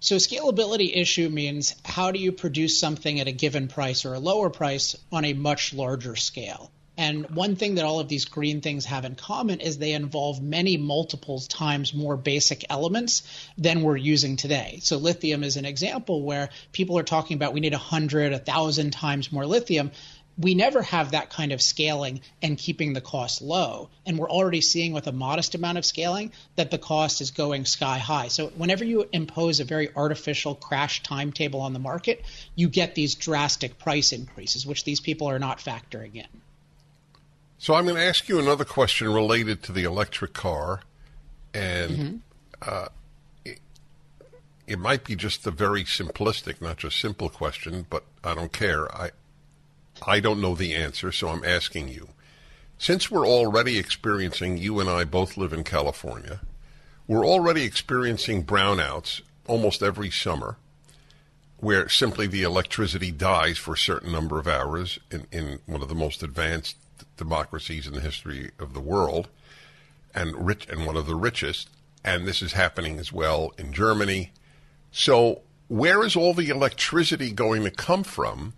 So, 0.00 0.16
a 0.16 0.18
scalability 0.18 0.96
issue 0.96 1.28
means 1.28 1.76
how 1.84 2.10
do 2.10 2.18
you 2.18 2.32
produce 2.32 2.80
something 2.80 3.20
at 3.20 3.28
a 3.28 3.32
given 3.32 3.68
price 3.68 4.04
or 4.04 4.14
a 4.14 4.18
lower 4.18 4.50
price 4.50 4.96
on 5.12 5.24
a 5.24 5.34
much 5.34 5.72
larger 5.72 6.16
scale? 6.16 6.72
And 7.00 7.30
one 7.30 7.56
thing 7.56 7.76
that 7.76 7.86
all 7.86 7.98
of 7.98 8.08
these 8.08 8.26
green 8.26 8.60
things 8.60 8.84
have 8.84 9.06
in 9.06 9.14
common 9.14 9.60
is 9.60 9.78
they 9.78 9.94
involve 9.94 10.42
many 10.42 10.76
multiples 10.76 11.48
times 11.48 11.94
more 11.94 12.14
basic 12.14 12.66
elements 12.68 13.22
than 13.56 13.80
we're 13.80 13.96
using 13.96 14.36
today. 14.36 14.80
So 14.82 14.98
lithium 14.98 15.42
is 15.42 15.56
an 15.56 15.64
example 15.64 16.20
where 16.22 16.50
people 16.72 16.98
are 16.98 17.02
talking 17.02 17.38
about 17.38 17.54
we 17.54 17.60
need 17.60 17.72
100, 17.72 18.32
1,000 18.32 18.90
times 18.90 19.32
more 19.32 19.46
lithium 19.46 19.92
we 20.36 20.54
never 20.54 20.82
have 20.82 21.12
that 21.12 21.30
kind 21.30 21.52
of 21.52 21.62
scaling 21.62 22.20
and 22.42 22.58
keeping 22.58 22.92
the 22.92 23.00
cost 23.00 23.40
low. 23.40 23.88
And 24.04 24.18
we're 24.18 24.30
already 24.30 24.60
seeing 24.60 24.92
with 24.92 25.06
a 25.06 25.12
modest 25.12 25.54
amount 25.54 25.78
of 25.78 25.86
scaling 25.86 26.32
that 26.56 26.70
the 26.70 26.78
cost 26.78 27.22
is 27.22 27.30
going 27.30 27.64
sky 27.64 27.96
high. 27.96 28.28
So 28.28 28.48
whenever 28.48 28.84
you 28.84 29.08
impose 29.10 29.60
a 29.60 29.64
very 29.64 29.88
artificial 29.96 30.54
crash 30.54 31.02
timetable 31.02 31.60
on 31.60 31.72
the 31.72 31.78
market, 31.78 32.22
you 32.54 32.68
get 32.68 32.94
these 32.94 33.14
drastic 33.14 33.78
price 33.78 34.12
increases, 34.12 34.66
which 34.66 34.84
these 34.84 35.00
people 35.00 35.28
are 35.28 35.38
not 35.38 35.58
factoring 35.60 36.14
in. 36.14 36.28
So 37.60 37.74
I'm 37.74 37.84
going 37.84 37.96
to 37.96 38.02
ask 38.02 38.26
you 38.26 38.38
another 38.38 38.64
question 38.64 39.12
related 39.12 39.62
to 39.64 39.72
the 39.72 39.84
electric 39.84 40.32
car, 40.32 40.80
and 41.52 41.90
mm-hmm. 41.90 42.16
uh, 42.62 42.88
it, 43.44 43.60
it, 44.66 44.78
might 44.78 45.04
be 45.04 45.14
just 45.14 45.46
a 45.46 45.50
very 45.50 45.84
simplistic, 45.84 46.62
not 46.62 46.78
just 46.78 46.98
simple 46.98 47.28
question, 47.28 47.84
but 47.90 48.04
I 48.24 48.34
don't 48.34 48.50
care. 48.50 48.90
I 48.96 49.10
I 50.06 50.20
don't 50.20 50.40
know 50.40 50.54
the 50.54 50.74
answer, 50.74 51.12
so 51.12 51.28
I'm 51.28 51.44
asking 51.44 51.88
you. 51.88 52.08
Since 52.78 53.10
we're 53.10 53.28
already 53.28 53.76
experiencing, 53.76 54.56
you 54.56 54.80
and 54.80 54.88
I 54.88 55.04
both 55.04 55.36
live 55.36 55.52
in 55.52 55.62
California, 55.62 56.40
we're 57.06 57.26
already 57.26 57.64
experiencing 57.64 58.46
brownouts 58.46 59.20
almost 59.46 59.82
every 59.82 60.10
summer 60.10 60.56
where 61.58 61.90
simply 61.90 62.26
the 62.26 62.42
electricity 62.42 63.10
dies 63.10 63.58
for 63.58 63.74
a 63.74 63.76
certain 63.76 64.12
number 64.12 64.38
of 64.38 64.48
hours 64.48 64.98
in, 65.10 65.26
in 65.30 65.58
one 65.66 65.82
of 65.82 65.90
the 65.90 65.94
most 65.94 66.22
advanced 66.22 66.76
democracies 67.20 67.86
in 67.86 67.92
the 67.92 68.00
history 68.00 68.50
of 68.58 68.72
the 68.74 68.80
world, 68.80 69.28
and 70.14 70.46
rich 70.46 70.66
and 70.68 70.86
one 70.86 70.96
of 70.96 71.06
the 71.06 71.14
richest. 71.14 71.68
And 72.02 72.26
this 72.26 72.40
is 72.40 72.54
happening 72.54 72.98
as 72.98 73.12
well 73.12 73.52
in 73.58 73.72
Germany. 73.72 74.32
So, 74.90 75.42
where 75.68 76.02
is 76.02 76.16
all 76.16 76.32
the 76.34 76.48
electricity 76.48 77.30
going 77.30 77.62
to 77.64 77.70
come 77.70 78.02
from 78.02 78.54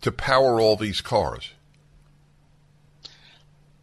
to 0.00 0.10
power 0.10 0.60
all 0.60 0.76
these 0.76 1.00
cars? 1.00 1.52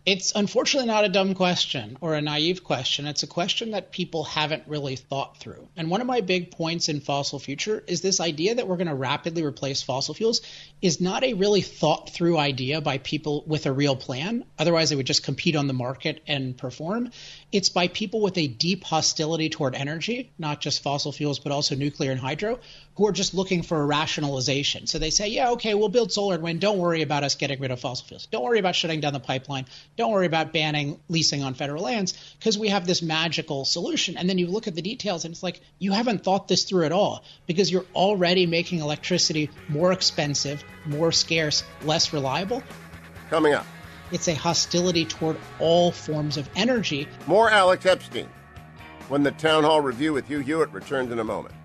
It's 0.08 0.32
unfortunately 0.34 0.88
not 0.88 1.04
a 1.04 1.10
dumb 1.10 1.34
question 1.34 1.98
or 2.00 2.14
a 2.14 2.22
naive 2.22 2.64
question. 2.64 3.08
It's 3.08 3.24
a 3.24 3.28
question 3.28 3.72
that 3.72 3.92
people 3.92 4.24
haven't 4.24 4.64
really 4.66 4.96
thought 4.96 5.36
through. 5.36 5.68
And 5.76 5.90
one 5.90 6.00
of 6.00 6.08
my 6.08 6.22
big 6.22 6.52
points 6.52 6.88
in 6.88 7.02
Fossil 7.02 7.40
Future 7.40 7.84
is 7.88 8.00
this 8.00 8.22
idea 8.22 8.56
that 8.56 8.70
we're 8.70 8.78
going 8.78 8.88
to 8.88 8.96
rapidly 8.96 9.44
replace 9.44 9.82
fossil 9.82 10.14
fuels 10.14 10.40
is 10.82 11.02
not 11.02 11.26
a 11.26 11.34
really 11.34 11.60
thought 11.60 12.12
through 12.12 12.38
idea 12.38 12.80
by 12.80 13.00
people 13.00 13.44
with 13.48 13.66
a 13.66 13.74
real 13.74 13.98
plan. 13.98 14.46
Otherwise, 14.58 14.92
they 14.92 14.96
would 14.96 15.06
just 15.06 15.24
compete 15.24 15.58
on 15.58 15.68
the 15.68 15.74
market 15.74 16.22
and 16.26 16.58
perform. 16.58 17.12
It's 17.52 17.68
by 17.68 17.90
people 17.90 18.22
with 18.22 18.38
a 18.38 18.48
deep 18.48 18.86
hostility 18.86 19.50
toward 19.50 19.76
energy, 19.76 20.32
not 20.38 20.62
just 20.62 20.84
fossil 20.84 21.12
fuels, 21.12 21.40
but 21.40 21.52
also 21.52 21.76
nuclear 21.76 22.12
and 22.12 22.20
hydro, 22.20 22.62
who 22.96 23.08
are 23.08 23.12
just 23.12 23.34
looking 23.34 23.62
for 23.62 23.82
a 23.82 23.86
rationalization. 23.86 24.88
So 24.88 25.00
they 25.00 25.10
say, 25.10 25.28
yeah, 25.28 25.52
okay, 25.52 25.74
we'll 25.74 25.90
build 25.90 26.14
solar 26.14 26.36
and 26.36 26.44
wind. 26.44 26.62
Don't 26.62 26.78
worry 26.78 27.02
about 27.02 27.26
us 27.26 27.36
getting 27.36 27.60
rid 27.60 27.72
of 27.72 27.82
fossil 27.82 28.08
fuels. 28.08 28.26
Don't 28.28 28.46
worry 28.46 28.60
about 28.60 28.76
shutting 28.76 29.02
down 29.02 29.12
the 29.12 29.20
pipeline. 29.20 29.66
Don't 29.98 30.12
worry 30.12 30.28
about 30.28 30.54
banning 30.54 31.00
leasing 31.10 31.42
on 31.42 31.56
federal 31.56 31.84
lands 31.84 32.14
because 32.38 32.56
we 32.56 32.70
have 32.70 32.86
this 32.86 33.02
magical 33.02 33.66
solution. 33.66 34.16
And 34.16 34.30
then 34.30 34.38
you 34.38 34.46
look 34.46 34.68
at 34.68 34.76
the 34.76 34.84
details 34.84 35.26
and 35.26 35.34
it's 35.34 35.42
like, 35.42 35.60
you 35.80 35.92
haven't 35.92 36.24
thought 36.24 36.48
this 36.48 36.66
through 36.66 36.86
at 36.86 36.92
all 36.92 37.24
because 37.48 37.72
you're 37.72 37.86
already 37.96 38.46
making 38.46 38.80
electricity 38.80 39.50
more 39.68 39.92
expensive, 39.92 40.64
more 40.86 41.12
scarce, 41.12 41.64
less 41.84 42.14
reliable. 42.14 42.62
Coming 43.32 43.54
up. 43.54 43.66
It's 44.12 44.28
a 44.28 44.36
hostility 44.36 45.04
toward 45.04 45.38
all 45.60 45.92
forms 45.92 46.38
of 46.38 46.48
energy. 46.56 47.08
More 47.26 47.50
Alex 47.50 47.86
Epstein 47.86 48.30
when 49.10 49.24
the 49.24 49.32
Town 49.32 49.64
Hall 49.64 49.82
Review 49.82 50.14
with 50.14 50.28
Hugh 50.28 50.40
Hewitt 50.40 50.72
returns 50.72 51.12
in 51.12 51.20
a 51.20 51.24
moment. 51.24 51.56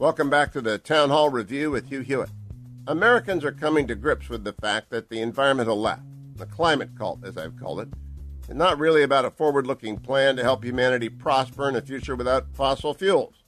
Welcome 0.02 0.32
back 0.32 0.52
to 0.54 0.62
the 0.62 0.80
Town 0.80 1.12
Hall 1.12 1.30
Review 1.30 1.70
with 1.70 1.90
Hugh 1.90 2.02
Hewitt. 2.02 2.32
Americans 2.88 3.46
are 3.46 3.52
coming 3.52 3.86
to 3.86 3.94
grips 3.94 4.30
with 4.30 4.44
the 4.44 4.54
fact 4.54 4.90
that 4.90 5.10
the 5.10 5.22
environmental 5.22 5.80
left, 5.80 6.02
the 6.38 6.48
climate 6.48 6.98
cult, 6.98 7.24
as 7.24 7.38
I've 7.38 7.56
called 7.56 7.82
it, 7.82 7.90
is 8.50 8.56
not 8.56 8.80
really 8.80 9.04
about 9.04 9.26
a 9.26 9.30
forward 9.30 9.68
looking 9.68 9.98
plan 9.98 10.38
to 10.38 10.44
help 10.44 10.64
humanity 10.64 11.08
prosper 11.08 11.70
in 11.70 11.76
a 11.76 11.84
future 11.84 12.16
without 12.16 12.48
fossil 12.52 12.96
fuels. 12.96 13.44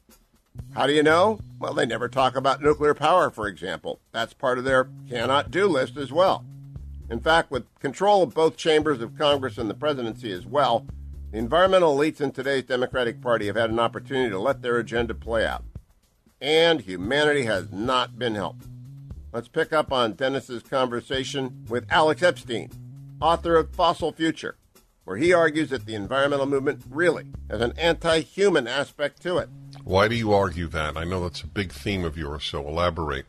How 0.75 0.85
do 0.85 0.93
you 0.93 1.01
know? 1.01 1.39
Well, 1.57 1.73
they 1.73 1.87
never 1.87 2.07
talk 2.07 2.35
about 2.35 2.61
nuclear 2.61 2.93
power, 2.93 3.31
for 3.31 3.47
example. 3.47 3.99
That's 4.11 4.35
part 4.35 4.59
of 4.59 4.63
their 4.63 4.89
cannot 5.09 5.49
do 5.49 5.65
list 5.65 5.97
as 5.97 6.11
well. 6.11 6.45
In 7.09 7.19
fact, 7.19 7.49
with 7.49 7.65
control 7.79 8.21
of 8.21 8.35
both 8.35 8.57
chambers 8.57 9.01
of 9.01 9.17
Congress 9.17 9.57
and 9.57 9.71
the 9.71 9.73
presidency 9.73 10.31
as 10.31 10.45
well, 10.45 10.85
the 11.31 11.39
environmental 11.39 11.97
elites 11.97 12.21
in 12.21 12.31
today's 12.31 12.65
Democratic 12.65 13.21
Party 13.21 13.47
have 13.47 13.55
had 13.55 13.71
an 13.71 13.79
opportunity 13.79 14.29
to 14.29 14.37
let 14.37 14.61
their 14.61 14.77
agenda 14.77 15.15
play 15.15 15.47
out 15.47 15.63
and 16.43 16.81
humanity 16.81 17.43
has 17.43 17.71
not 17.71 18.19
been 18.19 18.35
helped. 18.35 18.65
Let's 19.31 19.47
pick 19.47 19.71
up 19.71 19.91
on 19.93 20.13
Dennis's 20.13 20.61
conversation 20.61 21.65
with 21.69 21.87
Alex 21.89 22.21
Epstein 22.21 22.69
author 23.21 23.55
of 23.55 23.73
Fossil 23.73 24.11
Future, 24.11 24.57
where 25.05 25.15
he 25.15 25.31
argues 25.31 25.69
that 25.69 25.85
the 25.85 25.95
environmental 25.95 26.45
movement 26.45 26.83
really 26.89 27.25
has 27.49 27.61
an 27.61 27.73
anti 27.77 28.19
human 28.19 28.67
aspect 28.67 29.21
to 29.21 29.37
it. 29.37 29.47
Why 29.85 30.09
do 30.09 30.15
you 30.15 30.33
argue 30.33 30.67
that? 30.67 30.97
I 30.97 31.05
know 31.05 31.23
that's 31.23 31.41
a 31.41 31.47
big 31.47 31.71
theme 31.71 32.03
of 32.03 32.17
yours, 32.17 32.43
so 32.43 32.67
elaborate. 32.67 33.25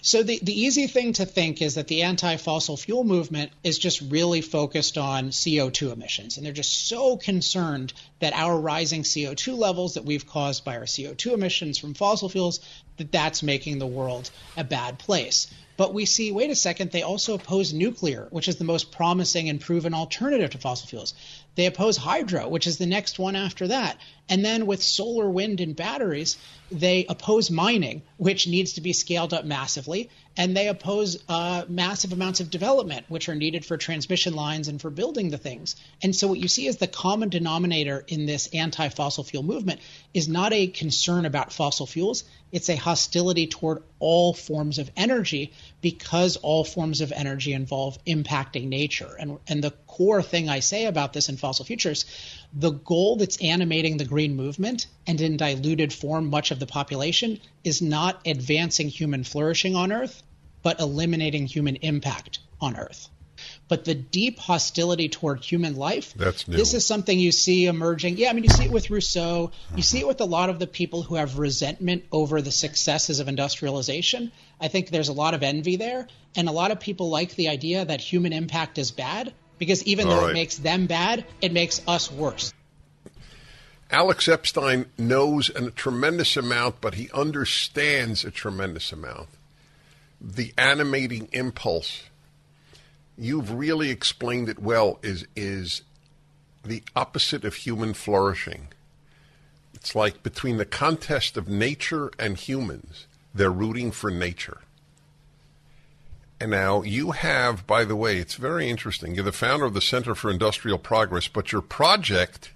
So 0.00 0.22
the, 0.22 0.38
the 0.42 0.58
easy 0.58 0.86
thing 0.86 1.12
to 1.14 1.26
think 1.26 1.60
is 1.60 1.74
that 1.74 1.88
the 1.88 2.02
anti-fossil 2.02 2.76
fuel 2.76 3.04
movement 3.04 3.52
is 3.64 3.78
just 3.78 4.00
really 4.00 4.40
focused 4.40 4.96
on 4.96 5.30
CO2 5.30 5.92
emissions. 5.92 6.36
And 6.36 6.46
they're 6.46 6.52
just 6.52 6.88
so 6.88 7.16
concerned 7.16 7.92
that 8.20 8.32
our 8.32 8.58
rising 8.58 9.02
CO2 9.02 9.56
levels 9.56 9.94
that 9.94 10.04
we've 10.04 10.26
caused 10.26 10.64
by 10.64 10.76
our 10.76 10.84
CO2 10.84 11.32
emissions 11.32 11.78
from 11.78 11.94
fossil 11.94 12.28
fuels, 12.28 12.60
that 12.96 13.12
that's 13.12 13.42
making 13.42 13.78
the 13.78 13.86
world 13.86 14.30
a 14.56 14.64
bad 14.64 14.98
place. 14.98 15.48
But 15.78 15.94
we 15.94 16.06
see, 16.06 16.32
wait 16.32 16.50
a 16.50 16.56
second, 16.56 16.90
they 16.90 17.02
also 17.02 17.34
oppose 17.34 17.72
nuclear, 17.72 18.26
which 18.30 18.48
is 18.48 18.56
the 18.56 18.64
most 18.64 18.90
promising 18.90 19.48
and 19.48 19.60
proven 19.60 19.94
alternative 19.94 20.50
to 20.50 20.58
fossil 20.58 20.88
fuels. 20.88 21.14
They 21.58 21.66
oppose 21.66 21.96
hydro, 21.96 22.48
which 22.48 22.68
is 22.68 22.78
the 22.78 22.86
next 22.86 23.18
one 23.18 23.34
after 23.34 23.66
that. 23.66 23.98
And 24.28 24.44
then 24.44 24.64
with 24.64 24.80
solar, 24.80 25.28
wind, 25.28 25.60
and 25.60 25.74
batteries, 25.74 26.36
they 26.70 27.04
oppose 27.08 27.50
mining, 27.50 28.02
which 28.16 28.46
needs 28.46 28.74
to 28.74 28.80
be 28.80 28.92
scaled 28.92 29.34
up 29.34 29.44
massively, 29.44 30.08
and 30.38 30.56
they 30.56 30.68
oppose 30.68 31.22
uh, 31.28 31.64
massive 31.68 32.12
amounts 32.12 32.38
of 32.38 32.48
development, 32.48 33.04
which 33.08 33.28
are 33.28 33.34
needed 33.34 33.66
for 33.66 33.76
transmission 33.76 34.34
lines 34.34 34.68
and 34.68 34.80
for 34.80 34.88
building 34.88 35.30
the 35.30 35.36
things. 35.36 35.74
And 36.00 36.14
so, 36.14 36.28
what 36.28 36.38
you 36.38 36.46
see 36.46 36.68
as 36.68 36.76
the 36.76 36.86
common 36.86 37.28
denominator 37.28 38.04
in 38.06 38.24
this 38.24 38.46
anti 38.54 38.88
fossil 38.88 39.24
fuel 39.24 39.42
movement 39.42 39.80
is 40.14 40.28
not 40.28 40.52
a 40.52 40.68
concern 40.68 41.26
about 41.26 41.52
fossil 41.52 41.86
fuels, 41.86 42.22
it's 42.52 42.70
a 42.70 42.76
hostility 42.76 43.48
toward 43.48 43.82
all 43.98 44.32
forms 44.32 44.78
of 44.78 44.90
energy 44.96 45.52
because 45.82 46.36
all 46.36 46.64
forms 46.64 47.00
of 47.00 47.12
energy 47.12 47.52
involve 47.52 48.02
impacting 48.04 48.68
nature. 48.68 49.16
And, 49.18 49.38
and 49.48 49.62
the 49.62 49.72
core 49.86 50.22
thing 50.22 50.48
I 50.48 50.60
say 50.60 50.86
about 50.86 51.12
this 51.12 51.28
in 51.28 51.36
Fossil 51.36 51.64
Futures 51.64 52.06
the 52.52 52.70
goal 52.70 53.16
that's 53.16 53.36
animating 53.42 53.98
the 53.98 54.06
green 54.06 54.34
movement 54.34 54.86
and 55.06 55.20
in 55.20 55.36
diluted 55.36 55.92
form 55.92 56.30
much 56.30 56.50
of 56.50 56.58
the 56.58 56.66
population 56.66 57.38
is 57.62 57.82
not 57.82 58.26
advancing 58.26 58.88
human 58.88 59.22
flourishing 59.22 59.76
on 59.76 59.92
Earth, 59.92 60.22
but 60.62 60.80
eliminating 60.80 61.46
human 61.46 61.76
impact 61.76 62.40
on 62.60 62.76
Earth. 62.76 63.08
But 63.68 63.84
the 63.84 63.94
deep 63.94 64.38
hostility 64.38 65.08
toward 65.08 65.44
human 65.44 65.76
life, 65.76 66.12
That's 66.16 66.48
new. 66.48 66.56
this 66.56 66.74
is 66.74 66.84
something 66.84 67.18
you 67.18 67.30
see 67.30 67.66
emerging. 67.66 68.16
Yeah, 68.16 68.30
I 68.30 68.32
mean, 68.32 68.42
you 68.44 68.50
see 68.50 68.64
it 68.64 68.70
with 68.72 68.90
Rousseau. 68.90 69.52
You 69.76 69.82
see 69.82 70.00
it 70.00 70.08
with 70.08 70.20
a 70.20 70.24
lot 70.24 70.50
of 70.50 70.58
the 70.58 70.66
people 70.66 71.02
who 71.02 71.14
have 71.14 71.38
resentment 71.38 72.04
over 72.10 72.42
the 72.42 72.50
successes 72.50 73.20
of 73.20 73.28
industrialization. 73.28 74.32
I 74.60 74.68
think 74.68 74.88
there's 74.90 75.08
a 75.08 75.12
lot 75.12 75.34
of 75.34 75.42
envy 75.44 75.76
there. 75.76 76.08
And 76.34 76.48
a 76.48 76.52
lot 76.52 76.72
of 76.72 76.80
people 76.80 77.10
like 77.10 77.36
the 77.36 77.48
idea 77.48 77.84
that 77.84 78.00
human 78.00 78.32
impact 78.32 78.76
is 78.78 78.90
bad 78.90 79.32
because 79.58 79.84
even 79.84 80.08
All 80.08 80.16
though 80.16 80.22
right. 80.22 80.30
it 80.30 80.34
makes 80.34 80.56
them 80.56 80.86
bad, 80.86 81.24
it 81.40 81.52
makes 81.52 81.80
us 81.86 82.10
worse. 82.10 82.52
Alex 83.90 84.28
Epstein 84.28 84.86
knows 84.98 85.48
a 85.50 85.70
tremendous 85.70 86.36
amount, 86.36 86.80
but 86.80 86.94
he 86.94 87.08
understands 87.14 88.24
a 88.24 88.30
tremendous 88.30 88.92
amount. 88.92 89.28
The 90.20 90.52
animating 90.58 91.28
impulse, 91.32 92.04
you've 93.16 93.52
really 93.52 93.90
explained 93.90 94.48
it 94.48 94.58
well, 94.58 94.98
is 95.02 95.26
is 95.36 95.82
the 96.64 96.82
opposite 96.96 97.44
of 97.44 97.54
human 97.54 97.94
flourishing. 97.94 98.68
It's 99.74 99.94
like 99.94 100.22
between 100.22 100.56
the 100.56 100.64
contest 100.64 101.36
of 101.36 101.48
nature 101.48 102.10
and 102.18 102.36
humans, 102.36 103.06
they're 103.32 103.50
rooting 103.50 103.92
for 103.92 104.10
nature. 104.10 104.58
And 106.40 106.50
now 106.50 106.82
you 106.82 107.12
have, 107.12 107.66
by 107.66 107.84
the 107.84 107.96
way, 107.96 108.18
it's 108.18 108.34
very 108.34 108.68
interesting. 108.68 109.14
You're 109.14 109.24
the 109.24 109.32
founder 109.32 109.64
of 109.64 109.74
the 109.74 109.80
Center 109.80 110.14
for 110.14 110.30
Industrial 110.30 110.78
Progress, 110.78 111.26
but 111.28 111.52
your 111.52 111.62
project 111.62 112.52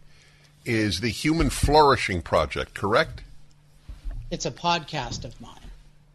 is 0.64 1.01
the 1.01 1.09
Human 1.09 1.51
Flourishing 1.51 2.22
Project, 2.22 2.75
correct? 2.75 3.22
It's 4.31 4.46
a 4.46 4.53
podcast 4.53 5.25
of 5.25 5.40
mine. 5.40 5.62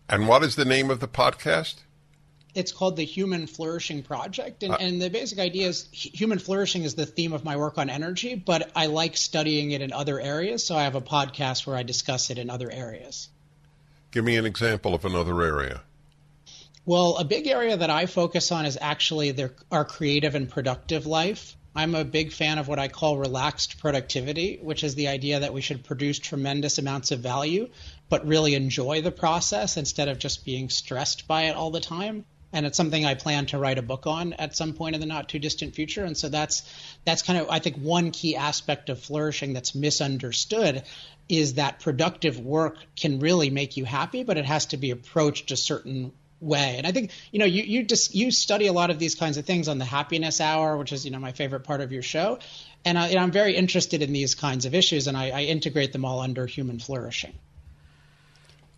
And 0.10 0.28
what 0.28 0.44
is 0.44 0.56
the 0.56 0.66
name 0.66 0.90
of 0.90 1.00
the 1.00 1.08
podcast? 1.08 1.76
It's 2.56 2.72
called 2.72 2.96
the 2.96 3.04
Human 3.04 3.46
Flourishing 3.46 4.04
Project. 4.04 4.64
Uh, 4.64 4.68
And, 4.68 4.82
and 4.82 5.02
the 5.02 5.10
basic 5.10 5.38
idea 5.38 5.68
is 5.68 5.88
human 5.92 6.40
flourishing 6.40 6.84
is 6.84 6.96
the 6.96 7.06
theme 7.06 7.34
of 7.34 7.44
my 7.44 7.58
work 7.58 7.78
on 7.78 7.90
energy, 7.90 8.36
but 8.36 8.72
I 8.76 8.88
like 8.88 9.18
studying 9.18 9.72
it 9.72 9.82
in 9.82 9.92
other 9.92 10.20
areas. 10.20 10.66
So 10.66 10.76
I 10.76 10.84
have 10.84 10.96
a 10.96 11.02
podcast 11.02 11.68
where 11.68 11.76
I 11.76 11.84
discuss 11.84 12.30
it 12.30 12.38
in 12.38 12.50
other 12.50 12.72
areas. 12.72 13.30
Give 14.12 14.24
me 14.24 14.38
an 14.38 14.46
example 14.46 14.96
of 14.96 15.06
another 15.06 15.42
area. 15.42 15.82
Well, 16.86 17.18
a 17.18 17.26
big 17.26 17.48
area 17.48 17.76
that 17.76 17.90
I 17.90 18.06
focus 18.06 18.52
on 18.54 18.66
is 18.66 18.78
actually 18.80 19.32
their, 19.32 19.52
our 19.70 19.84
creative 19.84 20.36
and 20.36 20.50
productive 20.50 21.06
life. 21.06 21.58
I'm 21.76 21.94
a 21.94 22.06
big 22.06 22.32
fan 22.32 22.58
of 22.58 22.68
what 22.68 22.80
I 22.80 22.88
call 22.88 23.18
relaxed 23.18 23.80
productivity, 23.80 24.58
which 24.64 24.84
is 24.84 24.96
the 24.96 25.10
idea 25.10 25.42
that 25.42 25.54
we 25.54 25.62
should 25.62 25.84
produce 25.84 26.18
tremendous 26.18 26.80
amounts 26.80 27.12
of 27.12 27.20
value, 27.20 27.70
but 28.10 28.28
really 28.28 28.56
enjoy 28.56 29.02
the 29.02 29.12
process 29.12 29.78
instead 29.78 30.08
of 30.08 30.20
just 30.20 30.46
being 30.46 30.70
stressed 30.70 31.28
by 31.28 31.44
it 31.44 31.56
all 31.56 31.72
the 31.72 31.80
time. 31.80 32.26
And 32.54 32.66
it's 32.66 32.78
something 32.78 33.06
I 33.06 33.16
plan 33.16 33.46
to 33.48 33.58
write 33.58 33.78
a 33.78 33.82
book 33.82 34.08
on 34.08 34.34
at 34.34 34.56
some 34.56 34.74
point 34.74 34.96
in 34.96 35.02
the 35.02 35.08
not 35.08 35.28
too 35.28 35.40
distant 35.40 35.76
future. 35.76 36.06
And 36.06 36.18
so 36.18 36.30
that's 36.30 36.64
that's 37.04 37.22
kind 37.22 37.40
of 37.40 37.50
I 37.50 37.60
think 37.60 37.76
one 37.76 38.12
key 38.12 38.38
aspect 38.38 38.90
of 38.90 39.00
flourishing 39.00 39.54
that's 39.54 39.76
misunderstood 39.76 40.84
is 41.28 41.56
that 41.56 41.82
productive 41.82 42.40
work 42.40 42.78
can 42.96 43.20
really 43.20 43.50
make 43.50 43.76
you 43.76 43.84
happy, 43.84 44.24
but 44.24 44.38
it 44.38 44.46
has 44.46 44.68
to 44.68 44.78
be 44.78 44.92
approached 44.92 45.52
a 45.52 45.58
certain 45.58 46.14
way. 46.40 46.76
And 46.78 46.88
I 46.88 46.92
think 46.92 47.12
you 47.32 47.40
know 47.40 47.46
you 47.46 47.64
you 47.64 47.84
just 47.84 48.16
you 48.16 48.32
study 48.32 48.68
a 48.68 48.74
lot 48.74 48.92
of 48.92 49.00
these 49.00 49.16
kinds 49.16 49.38
of 49.38 49.46
things 49.46 49.68
on 49.68 49.78
the 49.78 49.86
Happiness 49.86 50.40
Hour, 50.40 50.78
which 50.78 50.94
is 50.94 51.06
you 51.06 51.12
know 51.12 51.20
my 51.20 51.32
favorite 51.32 51.66
part 51.66 51.82
of 51.82 51.92
your 51.92 52.04
show, 52.04 52.40
and, 52.86 52.98
I, 52.98 53.16
I'm 53.16 53.32
very 53.32 53.56
interested 53.56 54.02
in 54.02 54.14
these 54.14 54.36
kinds 54.36 54.66
of 54.66 54.74
issues, 54.74 55.08
and 55.08 55.18
I, 55.18 55.30
I 55.32 55.42
integrate 55.44 55.92
them 55.92 56.06
all 56.06 56.22
under 56.22 56.46
human 56.46 56.80
flourishing. 56.80 57.34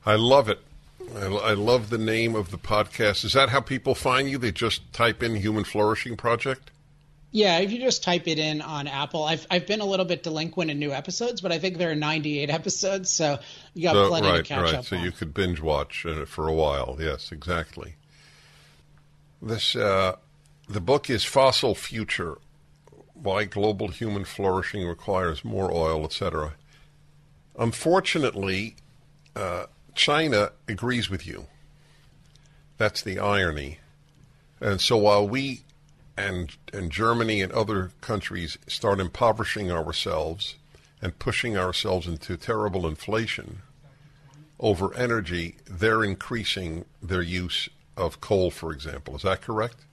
I 0.05 0.15
love 0.15 0.49
it. 0.49 0.59
I, 1.15 1.25
I 1.25 1.53
love 1.53 1.89
the 1.89 1.97
name 1.97 2.35
of 2.35 2.51
the 2.51 2.57
podcast. 2.57 3.25
Is 3.25 3.33
that 3.33 3.49
how 3.49 3.61
people 3.61 3.95
find 3.95 4.29
you? 4.29 4.37
They 4.37 4.51
just 4.51 4.91
type 4.93 5.23
in 5.23 5.35
Human 5.35 5.63
Flourishing 5.63 6.15
Project? 6.17 6.71
Yeah, 7.31 7.59
if 7.59 7.71
you 7.71 7.79
just 7.79 8.03
type 8.03 8.27
it 8.27 8.39
in 8.39 8.59
on 8.61 8.87
Apple, 8.87 9.23
I've 9.23 9.45
I've 9.51 9.67
been 9.67 9.81
a 9.81 9.85
little 9.85 10.05
bit 10.05 10.23
delinquent 10.23 10.71
in 10.71 10.79
new 10.79 10.91
episodes, 10.91 11.41
but 11.41 11.51
I 11.51 11.59
think 11.59 11.77
there 11.77 11.91
are 11.91 11.95
98 11.95 12.49
episodes, 12.59 13.11
so 13.11 13.37
you 13.75 13.83
got 13.83 13.93
So- 13.93 14.07
plenty 14.09 14.27
right, 14.29 14.37
to 14.37 14.43
catch 14.43 14.63
right. 14.63 14.73
up 14.75 14.85
So 14.85 14.97
on. 14.97 15.03
you 15.03 15.11
could 15.11 15.33
binge 15.33 15.59
watch 15.59 16.05
uh, 16.07 16.25
for 16.25 16.47
a 16.47 16.53
while. 16.53 16.97
Yes, 16.99 17.31
exactly. 17.31 17.95
This 19.41 19.75
uh, 19.75 20.15
the 20.67 20.81
book 20.81 21.07
is 21.09 21.23
Fossil 21.23 21.75
Future: 21.75 22.39
Why 23.13 23.43
Global 23.45 23.89
Human 23.89 24.25
Flourishing 24.25 24.87
Requires 24.87 25.45
More 25.45 25.71
Oil, 25.71 26.03
etc. 26.05 26.53
Unfortunately, 27.59 28.75
uh, 29.35 29.65
China 29.99 30.53
agrees 30.65 31.09
with 31.09 31.27
you. 31.27 31.47
That's 32.77 33.01
the 33.01 33.19
irony. 33.19 33.79
And 34.61 34.79
so 34.79 34.95
while 34.95 35.27
we 35.27 35.63
and 36.15 36.55
and 36.71 36.89
Germany 36.89 37.41
and 37.41 37.51
other 37.51 37.91
countries 37.99 38.57
start 38.65 39.01
impoverishing 39.01 39.69
ourselves 39.69 40.55
and 41.01 41.19
pushing 41.19 41.57
ourselves 41.57 42.07
into 42.07 42.37
terrible 42.37 42.87
inflation 42.87 43.61
over 44.57 44.95
energy, 44.95 45.57
they're 45.69 46.05
increasing 46.05 46.85
their 47.03 47.21
use 47.21 47.67
of 47.97 48.21
coal, 48.21 48.51
for 48.51 48.71
example. 48.71 49.17
Is 49.17 49.23
that 49.23 49.41
correct? 49.41 49.83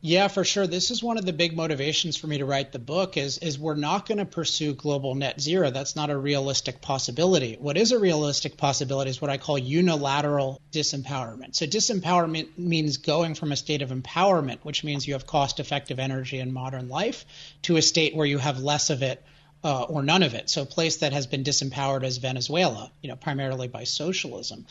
Yeah, 0.00 0.28
for 0.28 0.44
sure. 0.44 0.68
This 0.68 0.92
is 0.92 1.02
one 1.02 1.18
of 1.18 1.26
the 1.26 1.32
big 1.32 1.56
motivations 1.56 2.16
for 2.16 2.28
me 2.28 2.38
to 2.38 2.44
write 2.44 2.70
the 2.70 2.78
book 2.78 3.16
is 3.16 3.38
is 3.38 3.58
we're 3.58 3.74
not 3.74 4.06
going 4.06 4.18
to 4.18 4.24
pursue 4.24 4.72
global 4.72 5.16
net 5.16 5.40
zero. 5.40 5.72
That's 5.72 5.96
not 5.96 6.08
a 6.10 6.16
realistic 6.16 6.80
possibility. 6.80 7.56
What 7.58 7.76
is 7.76 7.90
a 7.90 7.98
realistic 7.98 8.56
possibility 8.56 9.10
is 9.10 9.20
what 9.20 9.30
I 9.30 9.38
call 9.38 9.58
unilateral 9.58 10.60
disempowerment. 10.70 11.56
So 11.56 11.66
disempowerment 11.66 12.56
means 12.56 12.98
going 12.98 13.34
from 13.34 13.50
a 13.50 13.56
state 13.56 13.82
of 13.82 13.90
empowerment, 13.90 14.58
which 14.62 14.84
means 14.84 15.04
you 15.04 15.14
have 15.14 15.26
cost-effective 15.26 15.98
energy 15.98 16.38
in 16.38 16.52
modern 16.52 16.88
life, 16.88 17.24
to 17.62 17.76
a 17.76 17.82
state 17.82 18.14
where 18.14 18.26
you 18.26 18.38
have 18.38 18.60
less 18.60 18.90
of 18.90 19.02
it 19.02 19.20
uh, 19.64 19.82
or 19.82 20.02
none 20.02 20.22
of 20.22 20.34
it. 20.34 20.48
So 20.48 20.62
a 20.62 20.66
place 20.66 20.98
that 20.98 21.12
has 21.12 21.26
been 21.26 21.42
disempowered 21.42 22.04
is 22.04 22.18
Venezuela, 22.18 22.92
you 23.02 23.08
know, 23.08 23.16
primarily 23.16 23.66
by 23.66 23.84
socialism. 23.84 24.66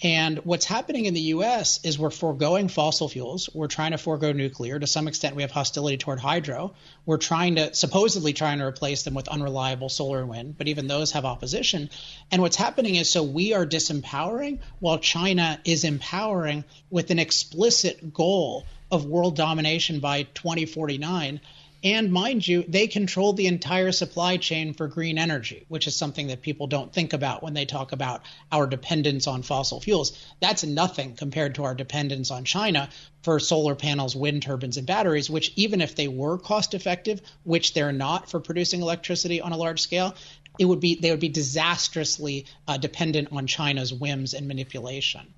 And 0.00 0.38
what's 0.44 0.64
happening 0.64 1.06
in 1.06 1.14
the 1.14 1.20
U.S. 1.20 1.80
is 1.82 1.98
we're 1.98 2.10
foregoing 2.10 2.68
fossil 2.68 3.08
fuels. 3.08 3.50
We're 3.52 3.66
trying 3.66 3.90
to 3.90 3.98
forego 3.98 4.30
nuclear. 4.30 4.78
To 4.78 4.86
some 4.86 5.08
extent, 5.08 5.34
we 5.34 5.42
have 5.42 5.50
hostility 5.50 5.96
toward 5.96 6.20
hydro. 6.20 6.74
We're 7.04 7.16
trying 7.16 7.56
to 7.56 7.74
supposedly 7.74 8.32
trying 8.32 8.58
to 8.58 8.64
replace 8.64 9.02
them 9.02 9.14
with 9.14 9.26
unreliable 9.26 9.88
solar 9.88 10.20
and 10.20 10.28
wind, 10.28 10.56
but 10.56 10.68
even 10.68 10.86
those 10.86 11.12
have 11.12 11.24
opposition. 11.24 11.90
And 12.30 12.42
what's 12.42 12.54
happening 12.54 12.94
is 12.94 13.10
so 13.10 13.24
we 13.24 13.54
are 13.54 13.66
disempowering 13.66 14.60
while 14.78 14.98
China 14.98 15.58
is 15.64 15.82
empowering 15.82 16.64
with 16.90 17.10
an 17.10 17.18
explicit 17.18 18.14
goal 18.14 18.66
of 18.92 19.04
world 19.04 19.34
domination 19.34 19.98
by 19.98 20.22
2049 20.22 21.40
And 21.84 22.12
mind 22.12 22.46
you, 22.46 22.64
they 22.66 22.88
control 22.88 23.32
the 23.32 23.46
entire 23.46 23.92
supply 23.92 24.36
chain 24.36 24.74
for 24.74 24.88
green 24.88 25.16
energy, 25.16 25.64
which 25.68 25.86
is 25.86 25.94
something 25.94 26.26
that 26.26 26.42
people 26.42 26.66
don't 26.66 26.92
think 26.92 27.12
about 27.12 27.40
when 27.40 27.54
they 27.54 27.66
talk 27.66 27.92
about 27.92 28.22
our 28.50 28.66
dependence 28.66 29.28
on 29.28 29.42
fossil 29.42 29.80
fuels. 29.80 30.26
That's 30.40 30.64
nothing 30.64 31.14
compared 31.14 31.54
to 31.54 31.64
our 31.64 31.76
dependence 31.76 32.32
on 32.32 32.44
China 32.44 32.88
for 33.22 33.38
solar 33.38 33.76
panels, 33.76 34.16
wind 34.16 34.42
turbines, 34.42 34.76
and 34.76 34.88
batteries, 34.88 35.30
which, 35.30 35.52
even 35.54 35.80
if 35.80 35.94
they 35.94 36.08
were 36.08 36.36
cost 36.36 36.74
effective, 36.74 37.20
which 37.44 37.74
they're 37.74 37.92
not 37.92 38.28
for 38.28 38.40
producing 38.40 38.82
electricity 38.82 39.40
on 39.40 39.52
a 39.52 39.56
large 39.56 39.80
scale, 39.80 40.16
it 40.58 40.64
would 40.64 40.80
be 40.80 40.96
they 40.96 41.12
would 41.12 41.20
be 41.20 41.28
disastrously 41.28 42.46
uh, 42.66 42.76
dependent 42.76 43.28
on 43.30 43.46
China's 43.46 43.94
whims 43.94 44.34
and 44.34 44.48
manipulation. 44.48 45.32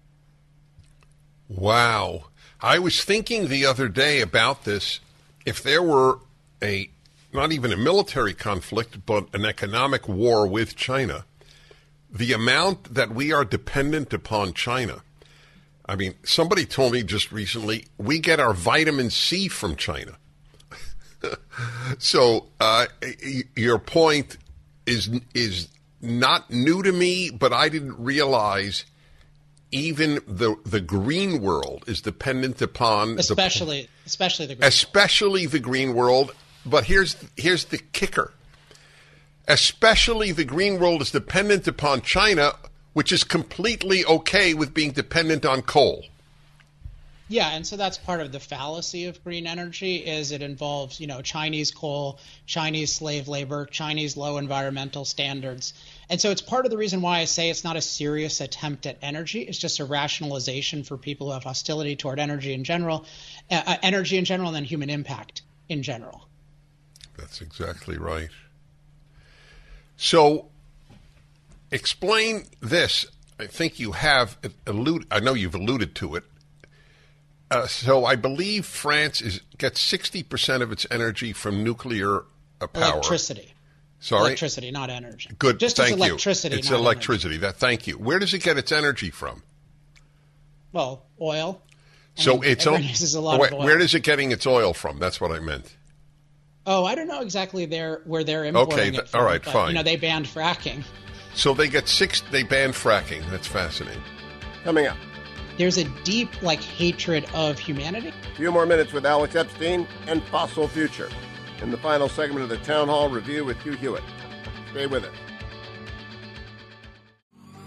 Wow. 1.49 2.25
I 2.63 2.79
was 2.79 3.05
thinking 3.05 3.49
the 3.49 3.67
other 3.67 3.89
day 3.89 4.23
about 4.23 4.65
this. 4.65 5.01
If 5.45 5.63
there 5.63 5.83
were 5.83 6.19
a 6.63 6.91
not 7.33 7.53
even 7.53 7.73
a 7.73 7.77
military 7.77 8.35
conflict, 8.35 9.07
but 9.07 9.33
an 9.35 9.45
economic 9.45 10.09
war 10.09 10.47
with 10.47 10.75
China, 10.75 11.25
the 12.11 12.33
amount 12.33 12.95
that 12.95 13.11
we 13.15 13.33
are 13.33 13.45
dependent 13.45 14.13
upon 14.13 14.53
China. 14.53 15.03
I 15.87 15.97
mean, 15.97 16.15
somebody 16.25 16.67
told 16.67 16.93
me 16.93 17.03
just 17.03 17.33
recently 17.33 17.87
we 17.99 18.19
get 18.19 18.41
our 18.41 18.55
vitamin 18.55 19.11
C 19.11 19.49
from 19.49 19.77
China. 19.77 20.19
so 21.99 22.49
uh, 22.61 22.87
your 23.57 23.79
point 23.79 24.39
is 24.87 25.11
is 25.35 25.69
not 26.01 26.51
new 26.51 26.83
to 26.83 26.93
me, 26.93 27.31
but 27.31 27.53
I 27.53 27.69
didn't 27.69 27.99
realize 27.99 28.85
even 29.73 30.21
the 30.27 30.57
the 30.65 30.81
green 30.81 31.41
world 31.41 31.85
is 31.87 32.01
dependent 32.01 32.61
upon 32.61 33.19
especially 33.19 33.83
the, 33.83 33.89
especially 34.07 34.47
the 34.47 34.55
green 34.57 34.69
especially 34.69 35.43
world. 35.43 35.53
the 35.53 35.61
green 35.61 35.95
world. 35.95 36.35
But 36.65 36.85
here's 36.85 37.17
here's 37.37 37.67
the 37.67 37.79
kicker. 37.79 38.33
Especially 39.49 40.33
the 40.33 40.45
green 40.45 40.79
world 40.79 41.03
is 41.03 41.11
dependent 41.11 41.67
upon 41.67 42.03
China, 42.03 42.55
which 42.93 43.11
is 43.11 43.25
completely 43.25 44.05
okay 44.05 44.55
with 44.55 44.75
being 44.75 44.93
dependent 44.93 45.45
on 45.45 45.63
coal. 45.63 46.05
Yeah, 47.31 47.51
and 47.51 47.65
so 47.65 47.77
that's 47.77 47.97
part 47.97 48.21
of 48.21 48.33
the 48.33 48.41
fallacy 48.41 49.05
of 49.05 49.23
green 49.23 49.47
energy 49.47 49.99
is 49.99 50.33
it 50.33 50.43
involves, 50.43 50.99
you 50.99 51.07
know, 51.07 51.23
Chinese 51.23 51.71
coal, 51.71 52.19
Chinese 52.45 52.93
slave 52.93 53.29
labor, 53.29 53.67
Chinese 53.67 54.17
low 54.17 54.37
environmental 54.37 55.05
standards. 55.05 55.73
And 56.09 56.21
so 56.21 56.33
it's 56.33 56.43
part 56.43 56.65
of 56.65 56.73
the 56.73 56.77
reason 56.77 57.03
why 57.03 57.21
I 57.21 57.27
say 57.27 57.49
it's 57.49 57.63
not 57.63 57.77
a 57.77 57.81
serious 57.81 58.41
attempt 58.41 58.85
at 58.85 58.99
energy. 59.01 59.43
It's 59.43 59.59
just 59.59 59.79
a 59.79 59.85
rationalization 59.85 60.83
for 60.83 60.97
people 60.97 61.29
who 61.29 61.35
have 61.35 61.45
hostility 61.45 61.95
toward 61.95 62.19
energy 62.19 62.53
in 62.53 62.65
general, 62.65 63.07
uh, 63.49 63.63
uh 63.65 63.77
energy 63.81 64.19
in 64.19 64.25
general, 64.25 64.49
and 64.49 64.57
then 64.57 64.65
human 64.65 64.91
impact 64.91 65.43
in 65.69 65.85
general. 65.85 66.27
That's 67.21 67.41
exactly 67.41 67.99
right. 67.99 68.31
So 69.97 70.49
explain 71.71 72.47
this. 72.61 73.07
I 73.39 73.47
think 73.47 73.79
you 73.79 73.93
have 73.93 74.37
alluded, 74.67 75.07
I 75.11 75.21
know 75.21 75.35
you've 75.35 75.55
alluded 75.55 75.95
to 75.97 76.17
it 76.17 76.25
uh, 77.51 77.67
so 77.67 78.05
I 78.05 78.17
believe 78.17 78.65
France 78.65 79.21
is 79.21 79.41
gets 79.59 79.81
sixty 79.81 80.23
percent 80.23 80.63
of 80.63 80.71
its 80.71 80.87
energy 80.91 81.33
from 81.33 81.65
nuclear 81.65 82.25
uh, 82.61 82.67
power. 82.69 82.93
Electricity. 82.95 83.53
Sorry, 83.99 84.21
electricity, 84.21 84.71
not 84.71 84.89
energy. 84.89 85.31
Good. 85.39 85.59
Just 85.59 85.77
thank 85.77 85.97
electricity. 85.97 86.55
You. 86.55 86.59
It's 86.61 86.71
electricity. 86.71 87.35
Energy. 87.35 87.47
That. 87.47 87.57
Thank 87.57 87.87
you. 87.87 87.95
Where 87.95 88.19
does 88.19 88.33
it 88.33 88.43
get 88.43 88.57
its 88.57 88.73
energy 88.73 89.11
from? 89.11 89.43
Well, 90.73 91.03
oil. 91.21 91.61
I 92.17 92.23
so 92.23 92.35
mean, 92.35 92.45
it's 92.45 92.67
o- 92.67 92.77
uses 92.77 93.15
a 93.15 93.21
lot 93.21 93.41
where, 93.41 93.49
of 93.49 93.55
oil. 93.55 93.65
Where 93.65 93.79
is 93.81 93.95
it 93.95 94.05
getting 94.05 94.31
its 94.31 94.47
oil 94.47 94.73
from? 94.73 94.99
That's 94.99 95.21
what 95.21 95.33
I 95.33 95.41
meant. 95.41 95.75
Oh, 96.67 96.85
I 96.85 96.95
don't 96.95 97.09
know 97.09 97.21
exactly 97.21 97.67
there 97.67 98.03
where 98.05 98.23
they're 98.23 98.45
importing 98.45 98.73
okay, 98.75 98.91
th- 98.91 99.03
it 99.03 99.09
from. 99.09 99.21
all 99.21 99.27
right, 99.27 99.43
but, 99.43 99.53
fine. 99.53 99.69
You 99.69 99.75
know, 99.75 99.83
they 99.83 99.97
banned 99.97 100.27
fracking. 100.27 100.85
So 101.35 101.55
they 101.55 101.69
get 101.69 101.89
six. 101.89 102.23
They 102.31 102.43
banned 102.43 102.75
fracking. 102.75 103.29
That's 103.31 103.47
fascinating. 103.47 104.03
Coming 104.65 104.87
up 104.87 104.97
there's 105.61 105.77
a 105.77 105.85
deep 106.05 106.41
like 106.41 106.63
hatred 106.63 107.27
of 107.35 107.59
humanity. 107.59 108.15
A 108.33 108.35
few 108.35 108.51
more 108.51 108.65
minutes 108.65 108.95
with 108.95 109.05
Alex 109.05 109.37
Epstein 109.37 109.87
and 110.07 110.23
Fossil 110.25 110.67
Future 110.67 111.11
in 111.61 111.71
the 111.71 111.77
final 111.77 112.09
segment 112.09 112.43
of 112.43 112.49
the 112.49 112.57
Town 112.59 112.89
Hall 112.89 113.11
Review 113.11 113.45
with 113.45 113.61
Hugh 113.61 113.73
Hewitt. 113.73 114.03
Stay 114.71 114.87
with 114.87 115.05
us. 115.05 115.15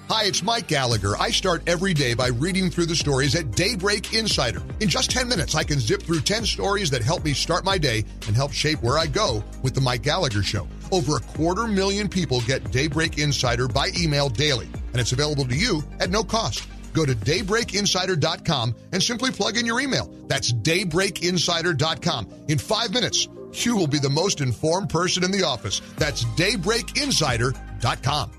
Hi, 0.09 0.25
it's 0.25 0.43
Mike 0.43 0.67
Gallagher. 0.67 1.15
I 1.17 1.31
start 1.31 1.63
every 1.65 1.93
day 1.93 2.13
by 2.13 2.27
reading 2.27 2.69
through 2.69 2.87
the 2.87 2.95
stories 2.95 3.35
at 3.35 3.51
Daybreak 3.51 4.13
Insider. 4.13 4.61
In 4.81 4.89
just 4.89 5.09
10 5.11 5.29
minutes, 5.29 5.55
I 5.55 5.63
can 5.63 5.79
zip 5.79 6.03
through 6.03 6.19
10 6.21 6.45
stories 6.45 6.89
that 6.89 7.01
help 7.01 7.23
me 7.23 7.31
start 7.33 7.63
my 7.63 7.77
day 7.77 8.03
and 8.27 8.35
help 8.35 8.51
shape 8.51 8.83
where 8.83 8.97
I 8.97 9.07
go 9.07 9.41
with 9.63 9.75
The 9.75 9.81
Mike 9.81 10.01
Gallagher 10.03 10.43
Show. 10.43 10.67
Over 10.91 11.15
a 11.15 11.21
quarter 11.21 11.67
million 11.67 12.09
people 12.09 12.41
get 12.41 12.69
Daybreak 12.69 13.17
Insider 13.17 13.69
by 13.69 13.89
email 13.97 14.27
daily, 14.29 14.67
and 14.91 14.99
it's 14.99 15.13
available 15.13 15.45
to 15.45 15.55
you 15.55 15.81
at 15.99 16.09
no 16.09 16.21
cost. 16.23 16.67
Go 16.93 17.05
to 17.05 17.15
daybreakinsider.com 17.15 18.75
and 18.91 19.01
simply 19.01 19.31
plug 19.31 19.55
in 19.57 19.65
your 19.65 19.79
email. 19.79 20.13
That's 20.27 20.51
daybreakinsider.com. 20.51 22.27
In 22.49 22.57
five 22.59 22.91
minutes, 22.91 23.29
you 23.53 23.77
will 23.77 23.87
be 23.87 23.99
the 23.99 24.09
most 24.09 24.41
informed 24.41 24.89
person 24.89 25.23
in 25.23 25.31
the 25.31 25.43
office. 25.43 25.81
That's 25.97 26.25
daybreakinsider.com. 26.25 28.31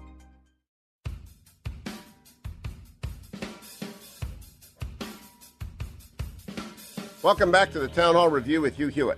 Welcome 7.25 7.51
back 7.51 7.72
to 7.72 7.79
the 7.79 7.89
Town 7.89 8.16
Hall 8.16 8.29
Review 8.29 8.61
with 8.61 8.77
Hugh 8.77 8.89
Hewitt. 8.89 9.16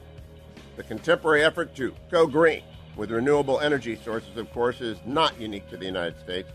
The 0.76 0.84
contemporary 0.84 1.42
effort 1.42 1.74
to 1.74 1.92
go 2.08 2.28
green 2.28 2.62
with 2.94 3.10
renewable 3.10 3.58
energy 3.58 3.96
sources, 3.96 4.36
of 4.36 4.48
course, 4.52 4.80
is 4.80 4.96
not 5.04 5.40
unique 5.40 5.68
to 5.70 5.76
the 5.76 5.86
United 5.86 6.16
States. 6.20 6.48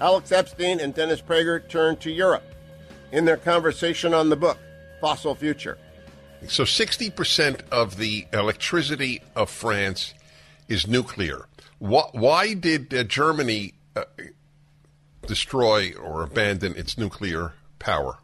Alex 0.00 0.30
Epstein 0.32 0.80
and 0.80 0.92
Dennis 0.92 1.22
Prager 1.22 1.66
turned 1.66 1.98
to 2.00 2.10
Europe 2.10 2.44
in 3.10 3.24
their 3.24 3.38
conversation 3.38 4.12
on 4.12 4.28
the 4.28 4.36
book, 4.36 4.58
Fossil 5.00 5.34
Future. 5.34 5.78
So 6.46 6.64
60% 6.64 7.62
of 7.70 7.96
the 7.96 8.26
electricity 8.30 9.22
of 9.34 9.48
France 9.48 10.12
is 10.68 10.86
nuclear. 10.86 11.46
Why 11.78 12.52
did 12.52 12.92
uh, 12.92 13.04
Germany 13.04 13.72
uh, 13.96 14.04
destroy 15.26 15.94
or 15.94 16.22
abandon 16.22 16.76
its 16.76 16.98
nuclear 16.98 17.54
power? 17.78 18.18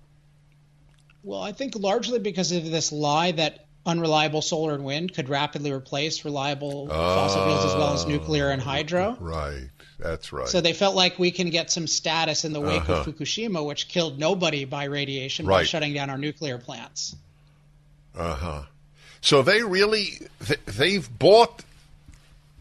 Well, 1.29 1.43
I 1.43 1.53
think 1.53 1.75
largely 1.77 2.19
because 2.19 2.53
of 2.53 2.71
this 2.71 2.91
lie 2.91 3.33
that 3.33 3.67
unreliable 3.85 4.41
solar 4.41 4.73
and 4.73 4.83
wind 4.83 5.13
could 5.13 5.29
rapidly 5.29 5.71
replace 5.71 6.25
reliable 6.25 6.89
fossil 6.89 7.45
fuels 7.45 7.67
as 7.67 7.75
well 7.75 7.93
as 7.93 8.07
nuclear 8.07 8.49
and 8.49 8.63
hydro. 8.63 9.15
Right. 9.21 9.69
That's 9.99 10.33
right. 10.33 10.49
So 10.49 10.63
they 10.63 10.73
felt 10.73 10.97
like 10.97 11.19
we 11.19 11.31
can 11.31 11.51
get 11.51 11.71
some 11.71 11.87
status 11.87 12.47
in 12.47 12.55
the 12.55 12.63
wake 12.63 12.81
uh-huh. 12.89 13.01
of 13.01 13.07
Fukushima, 13.07 13.63
which 13.63 13.89
killed 13.89 14.19
nobody 14.19 14.65
by 14.65 14.85
radiation 14.85 15.45
right. 15.45 15.59
by 15.59 15.65
shutting 15.65 15.93
down 15.93 16.09
our 16.09 16.17
nuclear 16.17 16.57
plants. 16.57 17.15
Uh 18.17 18.35
huh. 18.35 18.63
So 19.21 19.43
they 19.43 19.63
really 19.63 20.29
they've 20.65 21.19
bought 21.19 21.63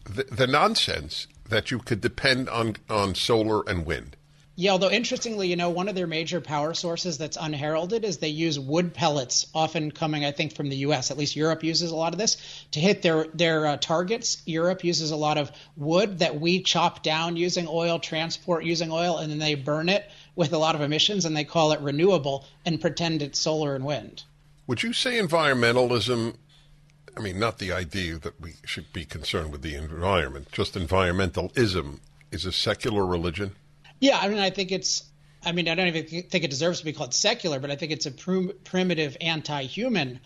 the, 0.04 0.24
the 0.24 0.46
nonsense 0.46 1.26
that 1.48 1.70
you 1.70 1.78
could 1.78 2.02
depend 2.02 2.50
on 2.50 2.76
on 2.90 3.14
solar 3.14 3.62
and 3.66 3.86
wind. 3.86 4.17
Yeah, 4.60 4.72
although 4.72 4.90
interestingly, 4.90 5.46
you 5.46 5.54
know, 5.54 5.70
one 5.70 5.86
of 5.86 5.94
their 5.94 6.08
major 6.08 6.40
power 6.40 6.74
sources 6.74 7.16
that's 7.16 7.36
unheralded 7.40 8.04
is 8.04 8.18
they 8.18 8.30
use 8.30 8.58
wood 8.58 8.92
pellets, 8.92 9.46
often 9.54 9.92
coming, 9.92 10.24
I 10.24 10.32
think, 10.32 10.56
from 10.56 10.68
the 10.68 10.78
U.S. 10.78 11.12
At 11.12 11.16
least 11.16 11.36
Europe 11.36 11.62
uses 11.62 11.92
a 11.92 11.94
lot 11.94 12.12
of 12.12 12.18
this 12.18 12.38
to 12.72 12.80
hit 12.80 13.00
their 13.00 13.28
their 13.32 13.66
uh, 13.66 13.76
targets. 13.76 14.42
Europe 14.46 14.82
uses 14.82 15.12
a 15.12 15.16
lot 15.16 15.38
of 15.38 15.52
wood 15.76 16.18
that 16.18 16.40
we 16.40 16.60
chop 16.60 17.04
down 17.04 17.36
using 17.36 17.68
oil, 17.68 18.00
transport 18.00 18.64
using 18.64 18.90
oil, 18.90 19.18
and 19.18 19.30
then 19.30 19.38
they 19.38 19.54
burn 19.54 19.88
it 19.88 20.10
with 20.34 20.52
a 20.52 20.58
lot 20.58 20.74
of 20.74 20.80
emissions, 20.80 21.24
and 21.24 21.36
they 21.36 21.44
call 21.44 21.70
it 21.70 21.78
renewable 21.78 22.44
and 22.66 22.80
pretend 22.80 23.22
it's 23.22 23.38
solar 23.38 23.76
and 23.76 23.84
wind. 23.84 24.24
Would 24.66 24.82
you 24.82 24.92
say 24.92 25.20
environmentalism? 25.20 26.34
I 27.16 27.20
mean, 27.20 27.38
not 27.38 27.60
the 27.60 27.70
idea 27.70 28.18
that 28.18 28.40
we 28.40 28.54
should 28.64 28.92
be 28.92 29.04
concerned 29.04 29.52
with 29.52 29.62
the 29.62 29.76
environment, 29.76 30.50
just 30.50 30.74
environmentalism 30.74 32.00
is 32.32 32.44
a 32.44 32.50
secular 32.50 33.06
religion. 33.06 33.54
Yeah, 34.00 34.18
I 34.18 34.28
mean, 34.28 34.38
I 34.38 34.50
think 34.50 34.72
it's. 34.72 35.04
I 35.44 35.52
mean, 35.52 35.68
I 35.68 35.74
don't 35.76 35.86
even 35.88 36.24
think 36.24 36.44
it 36.44 36.50
deserves 36.50 36.80
to 36.80 36.84
be 36.84 36.92
called 36.92 37.14
secular, 37.14 37.60
but 37.60 37.70
I 37.70 37.76
think 37.76 37.92
it's 37.92 38.06
a 38.06 38.10
prim- 38.10 38.52
primitive, 38.64 39.16
anti-human 39.20 40.18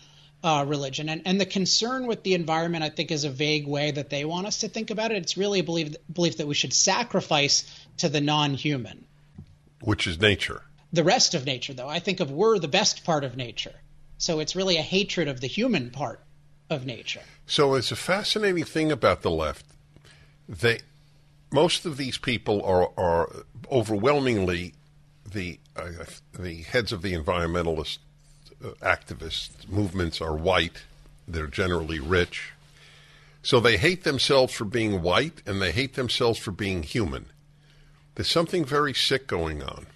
uh, 0.43 0.65
religion. 0.67 1.07
And 1.07 1.21
and 1.25 1.39
the 1.39 1.45
concern 1.45 2.07
with 2.07 2.23
the 2.23 2.33
environment, 2.33 2.83
I 2.83 2.89
think, 2.89 3.11
is 3.11 3.23
a 3.23 3.29
vague 3.29 3.67
way 3.67 3.91
that 3.91 4.09
they 4.09 4.25
want 4.25 4.47
us 4.47 4.59
to 4.59 4.67
think 4.67 4.89
about 4.89 5.11
it. 5.11 5.17
It's 5.17 5.37
really 5.37 5.59
a 5.59 5.63
belief 5.63 5.95
belief 6.11 6.37
that 6.37 6.47
we 6.47 6.55
should 6.55 6.73
sacrifice 6.73 7.63
to 7.97 8.09
the 8.09 8.21
non-human, 8.21 9.05
which 9.81 10.07
is 10.07 10.19
nature. 10.19 10.63
The 10.91 11.03
rest 11.03 11.33
of 11.33 11.45
nature, 11.45 11.73
though, 11.73 11.89
I 11.89 11.99
think 11.99 12.19
of 12.19 12.29
we're 12.31 12.59
the 12.59 12.67
best 12.67 13.03
part 13.03 13.23
of 13.23 13.35
nature. 13.35 13.73
So 14.17 14.39
it's 14.39 14.55
really 14.55 14.77
a 14.77 14.81
hatred 14.81 15.27
of 15.27 15.41
the 15.41 15.47
human 15.47 15.89
part 15.89 16.21
of 16.69 16.85
nature. 16.85 17.21
So 17.45 17.75
it's 17.75 17.91
a 17.91 17.95
fascinating 17.95 18.63
thing 18.63 18.91
about 18.91 19.21
the 19.21 19.31
left. 19.31 19.65
They 20.47 20.79
most 21.53 21.85
of 21.85 21.97
these 21.97 22.17
people 22.17 22.61
are 22.63 22.89
are 22.97 23.29
overwhelmingly 23.71 24.73
the 25.31 25.59
uh, 25.75 25.89
the 26.37 26.63
heads 26.63 26.91
of 26.91 27.01
the 27.01 27.13
environmentalist 27.13 27.99
uh, 28.63 28.69
activist 28.81 29.69
movements 29.69 30.19
are 30.21 30.35
white. 30.35 30.83
They're 31.27 31.47
generally 31.47 31.99
rich, 31.99 32.51
So 33.41 33.59
they 33.59 33.77
hate 33.77 34.03
themselves 34.03 34.53
for 34.53 34.65
being 34.65 35.01
white 35.01 35.41
and 35.45 35.61
they 35.61 35.71
hate 35.71 35.95
themselves 35.95 36.39
for 36.39 36.51
being 36.51 36.83
human. 36.83 37.27
There's 38.15 38.29
something 38.29 38.65
very 38.65 38.93
sick 38.93 39.27
going 39.27 39.63
on. 39.63 39.87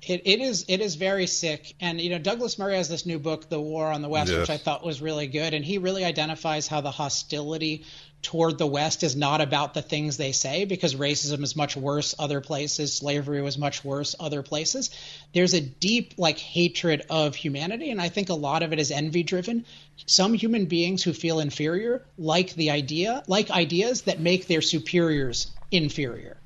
It, 0.00 0.22
it 0.24 0.40
is 0.40 0.64
it 0.68 0.80
is 0.80 0.94
very 0.94 1.26
sick, 1.26 1.74
and 1.80 2.00
you 2.00 2.10
know 2.10 2.18
Douglas 2.18 2.58
Murray 2.58 2.76
has 2.76 2.88
this 2.88 3.04
new 3.04 3.18
book, 3.18 3.48
The 3.48 3.60
War 3.60 3.90
on 3.90 4.00
the 4.00 4.08
West, 4.08 4.30
Yes. 4.30 4.40
which 4.40 4.50
I 4.50 4.56
thought 4.56 4.84
was 4.84 5.02
really 5.02 5.26
good, 5.26 5.54
and 5.54 5.64
he 5.64 5.78
really 5.78 6.04
identifies 6.04 6.68
how 6.68 6.80
the 6.80 6.90
hostility 6.92 7.84
toward 8.22 8.58
the 8.58 8.66
West 8.66 9.02
is 9.02 9.14
not 9.14 9.40
about 9.40 9.74
the 9.74 9.82
things 9.82 10.16
they 10.16 10.32
say, 10.32 10.64
because 10.64 10.94
racism 10.94 11.42
is 11.42 11.54
much 11.54 11.76
worse 11.76 12.14
other 12.18 12.40
places, 12.40 12.92
slavery 12.94 13.42
was 13.42 13.58
much 13.58 13.84
worse 13.84 14.14
other 14.18 14.42
places. 14.42 14.90
There's 15.32 15.54
a 15.54 15.60
deep 15.60 16.14
like 16.16 16.38
hatred 16.38 17.02
of 17.10 17.34
humanity, 17.34 17.90
and 17.90 18.00
I 18.00 18.08
think 18.08 18.28
a 18.28 18.34
lot 18.34 18.62
of 18.62 18.72
it 18.72 18.78
is 18.78 18.90
envy 18.90 19.22
driven. 19.24 19.64
Some 20.06 20.32
human 20.34 20.66
beings 20.66 21.02
who 21.02 21.12
feel 21.12 21.40
inferior 21.40 22.04
like 22.16 22.54
the 22.54 22.70
idea, 22.70 23.22
like 23.26 23.50
ideas 23.50 24.02
that 24.02 24.20
make 24.20 24.46
their 24.46 24.62
superiors 24.62 25.48
inferior. 25.70 26.37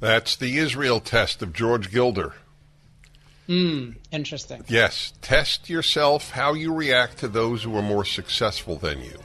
That's 0.00 0.36
the 0.36 0.58
Israel 0.58 1.00
test 1.00 1.42
of 1.42 1.52
George 1.52 1.90
Gilder. 1.90 2.34
Hmm, 3.46 3.92
interesting. 4.12 4.62
Yes, 4.68 5.14
test 5.22 5.70
yourself 5.70 6.30
how 6.30 6.52
you 6.52 6.74
react 6.74 7.18
to 7.18 7.28
those 7.28 7.62
who 7.62 7.74
are 7.76 7.82
more 7.82 8.04
successful 8.04 8.76
than 8.76 9.00
you. 9.02 9.18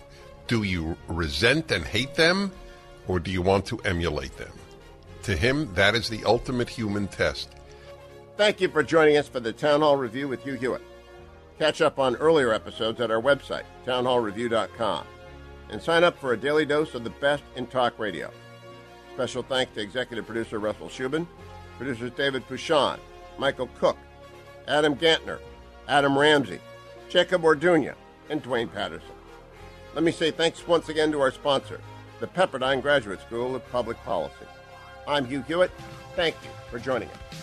Do 0.48 0.64
you 0.64 0.98
resent 1.08 1.72
and 1.72 1.84
hate 1.84 2.16
them, 2.16 2.52
or 3.08 3.20
do 3.20 3.32
you 3.32 3.42
want 3.42 3.66
to 3.68 3.80
emulate 3.80 4.38
them? 4.38 4.52
To 5.24 5.36
him, 5.36 5.74
that 5.76 5.94
is 5.94 6.10
the 6.10 6.24
ultimate 6.26 6.70
human 6.70 7.08
test. 7.08 7.50
Thank 8.38 8.62
you 8.62 8.70
for 8.70 8.82
joining 8.82 9.18
us 9.18 9.28
for 9.28 9.40
the 9.40 9.54
Town 9.54 9.82
Hall 9.82 9.98
Review 9.98 10.28
with 10.28 10.44
Hugh 10.44 10.56
Hewitt. 10.56 10.82
Catch 11.60 11.82
up 11.82 12.00
on 12.00 12.16
earlier 12.16 12.52
episodes 12.52 13.00
at 13.00 13.12
our 13.12 13.22
website, 13.22 13.64
townhallreview.com, 13.86 15.06
and 15.70 15.82
sign 15.82 16.04
up 16.04 16.18
for 16.18 16.34
a 16.34 16.38
daily 16.38 16.66
dose 16.66 16.96
of 16.96 17.04
the 17.04 17.10
best 17.10 17.44
in 17.56 17.68
talk 17.68 18.00
radio. 18.00 18.32
Special 19.14 19.44
thanks 19.44 19.74
to 19.76 19.82
executive 19.82 20.26
producer 20.26 20.60
Russell 20.60 20.90
Shubin, 20.90 21.28
producers 21.78 22.12
David 22.18 22.48
Pouchon, 22.48 22.98
Michael 23.38 23.70
Cook, 23.80 23.98
Adam 24.68 24.96
Gantner, 24.96 25.40
Adam 25.88 26.18
Ramsey, 26.18 26.60
Jacob 27.10 27.44
Orduña, 27.44 27.94
and 28.30 28.42
Duane 28.42 28.68
Patterson. 28.68 29.08
Let 29.94 30.04
me 30.04 30.12
say 30.12 30.32
thanks 30.32 30.68
once 30.68 30.90
again 30.90 31.12
to 31.12 31.22
our 31.22 31.32
sponsor, 31.32 31.80
the 32.20 32.28
Pepperdine 32.28 32.82
Graduate 32.82 33.22
School 33.22 33.56
of 33.56 33.72
Public 33.72 33.98
Policy. 34.04 34.48
I'm 35.08 35.26
Hugh 35.26 35.44
Hewitt. 35.44 35.72
Thank 36.16 36.36
you 36.44 36.50
for 36.72 36.80
joining 36.80 37.10
us. 37.10 37.43